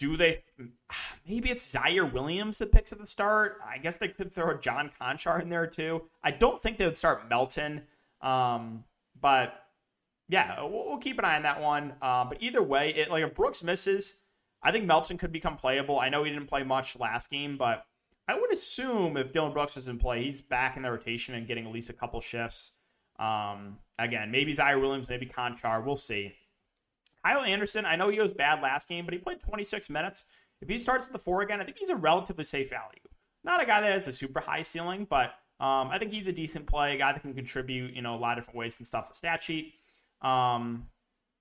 do 0.00 0.16
they 0.16 0.42
maybe 1.28 1.50
it's 1.50 1.72
Ziaire 1.72 2.12
Williams 2.12 2.58
that 2.58 2.72
picks 2.72 2.92
at 2.92 2.98
the 2.98 3.06
start? 3.06 3.58
I 3.64 3.78
guess 3.78 3.98
they 3.98 4.08
could 4.08 4.32
throw 4.32 4.56
John 4.58 4.90
Konchar 5.00 5.40
in 5.40 5.48
there 5.48 5.66
too. 5.68 6.02
I 6.24 6.32
don't 6.32 6.60
think 6.60 6.78
they 6.78 6.86
would 6.86 6.96
start 6.96 7.28
Melton. 7.28 7.82
Um, 8.20 8.82
but 9.20 9.54
yeah, 10.28 10.60
we'll, 10.62 10.86
we'll, 10.88 10.98
keep 10.98 11.18
an 11.18 11.24
eye 11.24 11.36
on 11.36 11.42
that 11.42 11.60
one. 11.60 11.94
Uh, 12.02 12.24
but 12.24 12.38
either 12.40 12.62
way, 12.62 12.90
it 12.90 13.10
like 13.10 13.22
if 13.22 13.34
Brooks 13.34 13.62
misses, 13.62 14.16
I 14.62 14.72
think 14.72 14.86
Melton 14.86 15.16
could 15.16 15.32
become 15.32 15.56
playable. 15.56 16.00
I 16.00 16.08
know 16.08 16.24
he 16.24 16.30
didn't 16.30 16.48
play 16.48 16.64
much 16.64 16.98
last 16.98 17.30
game, 17.30 17.56
but 17.56 17.86
I 18.28 18.38
would 18.38 18.52
assume 18.52 19.16
if 19.16 19.32
Dillon 19.32 19.52
Brooks 19.52 19.74
doesn't 19.74 19.98
play, 19.98 20.24
he's 20.24 20.40
back 20.40 20.76
in 20.76 20.82
the 20.82 20.90
rotation 20.90 21.34
and 21.34 21.46
getting 21.46 21.66
at 21.66 21.72
least 21.72 21.90
a 21.90 21.94
couple 21.94 22.20
shifts. 22.20 22.72
Um, 23.18 23.78
again, 23.98 24.30
maybe 24.30 24.52
Ziaire 24.52 24.80
Williams, 24.80 25.08
maybe 25.08 25.26
Konchar. 25.26 25.84
We'll 25.84 25.96
see. 25.96 26.34
Kyle 27.24 27.42
Anderson, 27.42 27.84
I 27.84 27.96
know 27.96 28.08
he 28.08 28.20
was 28.20 28.32
bad 28.32 28.62
last 28.62 28.88
game, 28.88 29.04
but 29.04 29.14
he 29.14 29.18
played 29.18 29.40
26 29.40 29.90
minutes. 29.90 30.24
If 30.60 30.68
he 30.68 30.78
starts 30.78 31.06
at 31.06 31.12
the 31.12 31.18
four 31.18 31.42
again, 31.42 31.60
I 31.60 31.64
think 31.64 31.78
he's 31.78 31.88
a 31.88 31.96
relatively 31.96 32.44
safe 32.44 32.70
value. 32.70 33.00
Not 33.44 33.62
a 33.62 33.66
guy 33.66 33.80
that 33.80 33.92
has 33.92 34.08
a 34.08 34.12
super 34.12 34.40
high 34.40 34.62
ceiling, 34.62 35.06
but 35.08 35.34
um, 35.60 35.88
I 35.88 35.98
think 35.98 36.12
he's 36.12 36.26
a 36.26 36.32
decent 36.32 36.66
play, 36.66 36.94
a 36.94 36.98
guy 36.98 37.12
that 37.12 37.20
can 37.20 37.34
contribute, 37.34 37.94
you 37.94 38.02
know, 38.02 38.14
a 38.14 38.16
lot 38.16 38.38
of 38.38 38.44
different 38.44 38.58
ways 38.58 38.78
and 38.78 38.86
stuff. 38.86 39.08
The 39.08 39.14
stat 39.14 39.42
sheet. 39.42 39.74
Um, 40.22 40.86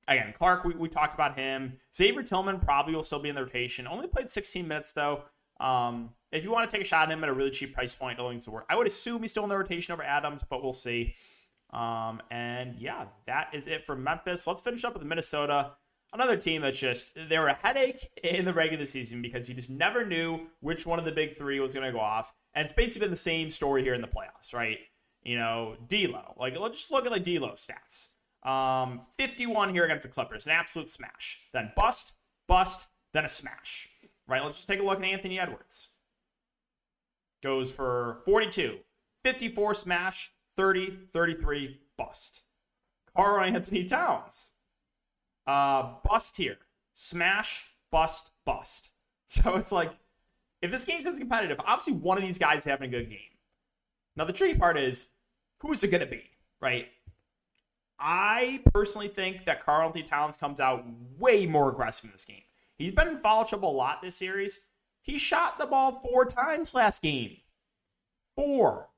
again, 0.08 0.34
Clarke, 0.34 0.66
we, 0.66 0.74
we 0.74 0.90
talked 0.90 1.14
about 1.14 1.38
him. 1.38 1.78
Xavier 1.96 2.24
Tillman 2.24 2.60
probably 2.60 2.96
will 2.96 3.04
still 3.04 3.20
be 3.20 3.30
in 3.30 3.36
the 3.36 3.42
rotation. 3.42 3.88
Only 3.88 4.08
played 4.08 4.30
16 4.30 4.68
minutes 4.68 4.94
though. 4.94 5.24
Um, 5.60 6.12
if 6.32 6.44
you 6.44 6.52
want 6.52 6.70
to 6.70 6.74
take 6.76 6.86
a 6.86 6.88
shot 6.88 7.10
at 7.10 7.12
him 7.12 7.24
at 7.24 7.30
a 7.30 7.34
really 7.34 7.50
cheap 7.50 7.74
price 7.74 7.94
point, 7.94 8.18
think 8.18 8.52
work. 8.52 8.66
I 8.70 8.76
would 8.76 8.88
assume 8.88 9.22
he's 9.22 9.32
still 9.32 9.44
in 9.44 9.50
the 9.50 9.58
rotation 9.58 9.94
over 9.94 10.04
Adams, 10.04 10.44
but 10.50 10.64
we'll 10.64 10.72
see. 10.72 11.16
Um, 11.72 12.22
and 12.32 12.76
yeah, 12.78 13.06
that 13.28 13.50
is 13.54 13.68
it 13.68 13.86
for 13.86 13.96
Memphis. 13.96 14.48
Let's 14.48 14.62
finish 14.62 14.84
up 14.84 14.94
with 14.94 15.04
Minnesota. 15.04 15.74
Another 16.12 16.38
team 16.38 16.64
that's 16.64 16.80
just, 16.80 17.12
they 17.30 17.38
were 17.38 17.50
a 17.50 17.54
headache 17.54 18.10
in 18.24 18.44
the 18.44 18.54
regular 18.54 18.86
season 18.86 19.22
because 19.22 19.48
you 19.48 19.54
just 19.54 19.70
never 19.70 20.04
knew 20.04 20.48
which 20.60 20.88
one 20.88 20.98
of 20.98 21.06
the 21.06 21.12
big 21.12 21.36
three 21.36 21.60
was 21.60 21.74
going 21.74 21.86
to 21.86 21.92
go 21.92 22.00
off. 22.00 22.34
And 22.56 22.66
it's 22.66 22.74
basically 22.74 23.06
been 23.06 23.12
the 23.12 23.16
same 23.16 23.52
story 23.52 23.84
here 23.84 23.94
in 23.94 24.02
the 24.02 24.08
playoffs, 24.08 24.52
right? 24.52 24.80
You 25.22 25.38
know, 25.38 25.76
D'Lo. 25.88 26.34
Like, 26.40 26.58
let's 26.58 26.80
just 26.80 26.92
look 26.92 27.06
at 27.06 27.12
like 27.12 27.24
D'Lo 27.24 27.52
stats. 27.52 28.10
Um, 28.44 29.02
51 29.18 29.70
here 29.70 29.84
against 29.84 30.04
the 30.04 30.10
Clippers, 30.10 30.48
an 30.48 30.54
absolute 30.54 30.90
smash. 30.90 31.40
Then 31.54 31.72
bust, 31.76 32.14
bust, 32.48 32.88
then 33.14 33.26
a 33.26 33.28
smash. 33.28 33.88
Right? 34.28 34.44
Let's 34.44 34.58
just 34.58 34.68
take 34.68 34.80
a 34.80 34.84
look 34.84 35.00
at 35.00 35.06
Anthony 35.06 35.40
Edwards. 35.40 35.90
Goes 37.44 37.72
for 37.72 38.22
42, 38.26 38.78
54 39.24 39.74
smash, 39.74 40.32
30, 40.60 40.92
33 41.08 41.80
bust. 41.98 42.42
Karl-Anthony 43.16 43.86
Towns. 43.86 44.52
Uh, 45.48 45.94
bust 46.04 46.36
here. 46.36 46.58
Smash, 46.94 47.64
bust, 47.92 48.32
bust. 48.46 48.92
So 49.28 49.56
it's 49.58 49.72
like, 49.72 49.92
if 50.64 50.72
this 50.72 50.86
game's 50.86 51.06
as 51.06 51.20
competitive, 51.20 51.62
obviously 51.62 51.94
one 51.94 52.18
of 52.18 52.24
these 52.24 52.40
guys 52.40 52.60
is 52.60 52.66
having 52.66 52.90
a 52.90 52.98
good 52.98 53.12
game. 53.12 53.38
Now, 54.16 54.26
the 54.26 54.34
tricky 54.34 54.58
part 54.58 54.76
is, 54.76 55.10
who 55.60 55.72
is 55.72 55.84
it 55.84 55.90
going 55.92 56.02
to 56.02 56.08
be, 56.08 56.24
right? 56.60 56.88
I 58.00 58.62
personally 58.74 59.08
think 59.08 59.46
that 59.46 59.64
Karl-Anthony 59.64 60.04
Towns 60.04 60.36
comes 60.36 60.60
out 60.60 60.84
way 61.20 61.46
more 61.46 61.70
aggressive 61.70 62.06
in 62.06 62.12
this 62.12 62.26
game. 62.26 62.42
He's 62.76 62.92
been 62.92 63.08
in 63.08 63.20
foul 63.20 63.46
trouble 63.46 63.70
a 63.70 63.78
lot 63.78 64.02
this 64.02 64.18
series. 64.18 64.62
He 65.04 65.20
shot 65.20 65.60
the 65.60 65.68
ball 65.68 65.92
four 65.92 66.26
times 66.26 66.74
last 66.74 67.04
game. 67.04 67.38
Four. 68.36 68.90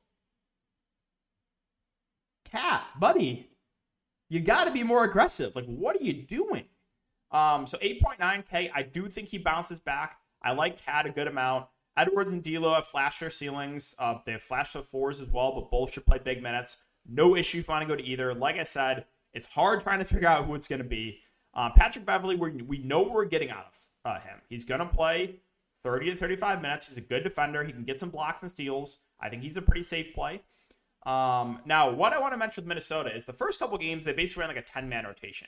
KAT, 2.51 2.80
buddy, 2.99 3.49
you 4.29 4.39
got 4.39 4.65
to 4.65 4.71
be 4.71 4.83
more 4.83 5.03
aggressive. 5.03 5.55
Like, 5.55 5.65
what 5.65 5.95
are 5.95 6.03
you 6.03 6.13
doing? 6.13 6.65
Um, 7.31 7.65
so 7.65 7.77
8.9K, 7.77 8.71
I 8.73 8.83
do 8.83 9.07
think 9.07 9.29
he 9.29 9.37
bounces 9.37 9.79
back. 9.79 10.17
I 10.41 10.51
like 10.51 10.83
KAT 10.83 11.05
a 11.05 11.11
good 11.11 11.27
amount. 11.27 11.67
Edwards 11.97 12.31
and 12.31 12.43
D'Lo 12.43 12.73
have 12.73 12.85
flashed 12.85 13.19
their 13.19 13.29
ceilings. 13.29 13.95
Uh, 13.99 14.15
they 14.25 14.33
have 14.33 14.41
flashed 14.41 14.75
fours 14.77 15.19
as 15.19 15.29
well, 15.29 15.53
but 15.53 15.69
both 15.69 15.93
should 15.93 16.05
play 16.05 16.19
big 16.23 16.41
minutes. 16.41 16.77
No 17.07 17.35
issue 17.35 17.61
finding 17.61 17.89
go 17.89 17.95
to 17.95 18.03
either. 18.03 18.33
Like 18.33 18.57
I 18.57 18.63
said, 18.63 19.05
it's 19.33 19.45
hard 19.45 19.81
trying 19.81 19.99
to 19.99 20.05
figure 20.13 20.27
out 20.27 20.45
who 20.45 20.55
it's 20.55 20.67
going 20.67 20.81
to 20.81 20.87
be. 20.87 21.19
Um, 21.53 21.73
Patrick 21.75 22.05
Beverley, 22.05 22.35
we 22.35 22.61
we 22.61 22.77
know 22.77 23.03
we're 23.03 23.25
getting 23.25 23.49
out 23.49 23.65
of 23.65 24.11
uh, 24.11 24.19
him. 24.19 24.37
He's 24.47 24.63
going 24.63 24.79
to 24.79 24.85
play 24.85 25.41
30 25.83 26.11
to 26.11 26.15
35 26.15 26.61
minutes. 26.61 26.87
He's 26.87 26.97
a 26.97 27.01
good 27.01 27.23
defender. 27.23 27.63
He 27.63 27.73
can 27.73 27.83
get 27.83 27.99
some 27.99 28.09
blocks 28.09 28.41
and 28.41 28.49
steals. 28.49 28.99
I 29.19 29.29
think 29.29 29.41
he's 29.41 29.57
a 29.57 29.61
pretty 29.61 29.83
safe 29.83 30.13
play. 30.13 30.41
Um, 31.03 31.59
now, 31.65 31.91
what 31.91 32.13
I 32.13 32.19
want 32.19 32.33
to 32.33 32.37
mention 32.37 32.63
with 32.63 32.67
Minnesota 32.67 33.15
is 33.15 33.25
the 33.25 33.33
first 33.33 33.59
couple 33.59 33.77
games, 33.77 34.05
they 34.05 34.13
basically 34.13 34.41
ran 34.41 34.55
like 34.55 34.63
a 34.63 34.67
10 34.67 34.87
man 34.87 35.05
rotation. 35.05 35.47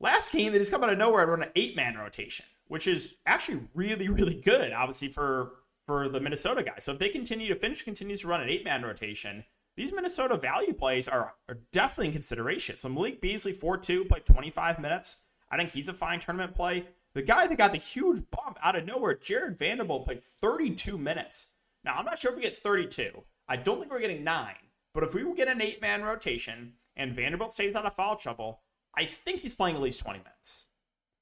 Last 0.00 0.32
game, 0.32 0.52
they 0.52 0.58
just 0.58 0.70
come 0.70 0.84
out 0.84 0.90
of 0.90 0.98
nowhere 0.98 1.22
and 1.22 1.30
run 1.30 1.42
an 1.42 1.50
eight 1.56 1.76
man 1.76 1.96
rotation, 1.96 2.46
which 2.68 2.86
is 2.86 3.14
actually 3.26 3.60
really, 3.74 4.08
really 4.08 4.34
good, 4.34 4.72
obviously, 4.72 5.08
for, 5.08 5.52
for 5.86 6.08
the 6.08 6.20
Minnesota 6.20 6.62
guys. 6.62 6.84
So 6.84 6.92
if 6.92 6.98
they 6.98 7.08
continue 7.08 7.48
to 7.48 7.58
finish, 7.58 7.82
continues 7.82 8.22
to 8.22 8.28
run 8.28 8.40
an 8.40 8.48
eight 8.48 8.64
man 8.64 8.82
rotation, 8.82 9.44
these 9.76 9.92
Minnesota 9.92 10.36
value 10.36 10.72
plays 10.72 11.08
are, 11.08 11.34
are 11.48 11.58
definitely 11.72 12.06
in 12.06 12.12
consideration. 12.12 12.78
So 12.78 12.88
Malik 12.88 13.20
Beasley, 13.20 13.52
4 13.52 13.76
2, 13.76 14.04
played 14.06 14.24
25 14.24 14.78
minutes. 14.78 15.18
I 15.50 15.56
think 15.56 15.70
he's 15.70 15.88
a 15.88 15.94
fine 15.94 16.20
tournament 16.20 16.54
play. 16.54 16.86
The 17.14 17.22
guy 17.22 17.46
that 17.46 17.56
got 17.56 17.72
the 17.72 17.78
huge 17.78 18.20
bump 18.30 18.58
out 18.62 18.76
of 18.76 18.84
nowhere, 18.84 19.14
Jarred 19.14 19.58
Vanderbilt, 19.58 20.04
played 20.04 20.24
32 20.24 20.98
minutes. 20.98 21.48
Now, 21.84 21.94
I'm 21.94 22.04
not 22.04 22.18
sure 22.18 22.32
if 22.32 22.36
we 22.36 22.42
get 22.42 22.56
32. 22.56 23.22
I 23.48 23.56
don't 23.56 23.78
think 23.78 23.90
we're 23.90 24.00
getting 24.00 24.24
nine. 24.24 24.54
But 24.92 25.04
if 25.04 25.14
we 25.14 25.24
will 25.24 25.34
get 25.34 25.48
an 25.48 25.60
eight 25.60 25.82
man 25.82 26.02
rotation 26.02 26.72
and 26.96 27.14
Vanderbilt 27.14 27.52
stays 27.52 27.76
out 27.76 27.84
of 27.84 27.92
foul 27.92 28.16
trouble, 28.16 28.62
I 28.96 29.04
think 29.04 29.40
he's 29.40 29.54
playing 29.54 29.76
at 29.76 29.82
least 29.82 30.00
20 30.00 30.20
minutes. 30.20 30.68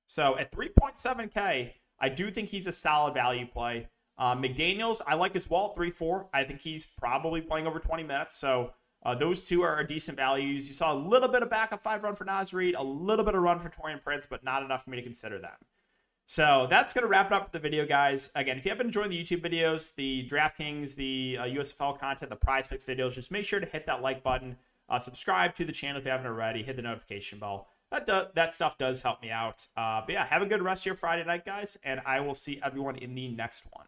So 0.06 0.38
at 0.38 0.52
3.7K, 0.52 1.72
I 1.98 2.08
do 2.08 2.30
think 2.30 2.48
he's 2.48 2.66
a 2.66 2.72
solid 2.72 3.14
value 3.14 3.46
play. 3.46 3.88
Uh, 4.16 4.37
McDaniels, 4.37 5.00
I 5.06 5.14
like 5.14 5.34
as 5.34 5.50
well, 5.50 5.74
3 5.74 5.90
4. 5.90 6.28
I 6.32 6.44
think 6.44 6.60
he's 6.60 6.87
probably 6.87 7.40
playing 7.40 7.66
over 7.66 7.80
20 7.80 8.04
minutes. 8.04 8.37
So 8.37 8.70
uh, 9.04 9.14
those 9.14 9.42
two 9.42 9.62
are 9.62 9.82
decent 9.84 10.16
values. 10.16 10.66
You 10.66 10.74
saw 10.74 10.94
a 10.94 10.98
little 10.98 11.28
bit 11.28 11.42
of 11.42 11.50
backup 11.50 11.82
five 11.82 12.04
run 12.04 12.14
for 12.14 12.24
Naz 12.24 12.54
Reid, 12.54 12.74
a 12.74 12.82
little 12.82 13.24
bit 13.24 13.34
of 13.34 13.42
run 13.42 13.58
for 13.58 13.68
Taurean 13.68 14.00
Prince, 14.00 14.26
but 14.26 14.42
not 14.42 14.62
enough 14.62 14.84
for 14.84 14.90
me 14.90 14.96
to 14.96 15.02
consider 15.02 15.38
them. 15.38 15.52
So 16.26 16.66
that's 16.70 16.94
going 16.94 17.02
to 17.02 17.08
wrap 17.08 17.26
it 17.26 17.32
up 17.32 17.46
for 17.46 17.52
the 17.52 17.58
video, 17.58 17.87
guys. 17.87 18.30
Again, 18.34 18.56
if 18.56 18.64
you 18.64 18.70
have 18.70 18.78
been 18.78 18.87
enjoying 18.87 19.10
the 19.10 19.22
YouTube 19.22 19.42
videos, 19.42 19.94
the 19.94 20.26
DraftKings, 20.30 20.94
the 20.94 21.37
uh, 21.38 21.44
USFL 21.44 21.98
content, 21.98 22.30
the 22.30 22.37
prize 22.37 22.66
picks 22.66 22.84
videos, 22.84 23.14
just 23.14 23.30
make 23.30 23.44
sure 23.44 23.60
to 23.60 23.66
hit 23.66 23.87
that 23.87 24.00
like 24.00 24.22
button. 24.22 24.56
Uh, 24.88 24.98
subscribe 24.98 25.54
to 25.54 25.64
the 25.64 25.72
channel 25.72 25.98
if 25.98 26.04
you 26.04 26.10
haven't 26.10 26.26
already. 26.26 26.62
Hit 26.62 26.76
the 26.76 26.82
notification 26.82 27.38
bell. 27.38 27.68
That, 27.90 28.06
do- 28.06 28.26
that 28.34 28.54
stuff 28.54 28.78
does 28.78 29.02
help 29.02 29.20
me 29.20 29.30
out. 29.30 29.66
Uh, 29.76 30.00
but 30.04 30.12
yeah, 30.12 30.24
have 30.24 30.42
a 30.42 30.46
good 30.46 30.62
rest 30.62 30.82
of 30.82 30.87
your 30.87 30.94
Friday 30.94 31.24
night, 31.24 31.44
guys, 31.44 31.78
and 31.84 32.00
I 32.06 32.20
will 32.20 32.34
see 32.34 32.58
everyone 32.64 32.96
in 32.96 33.14
the 33.14 33.28
next 33.28 33.66
one. 33.70 33.87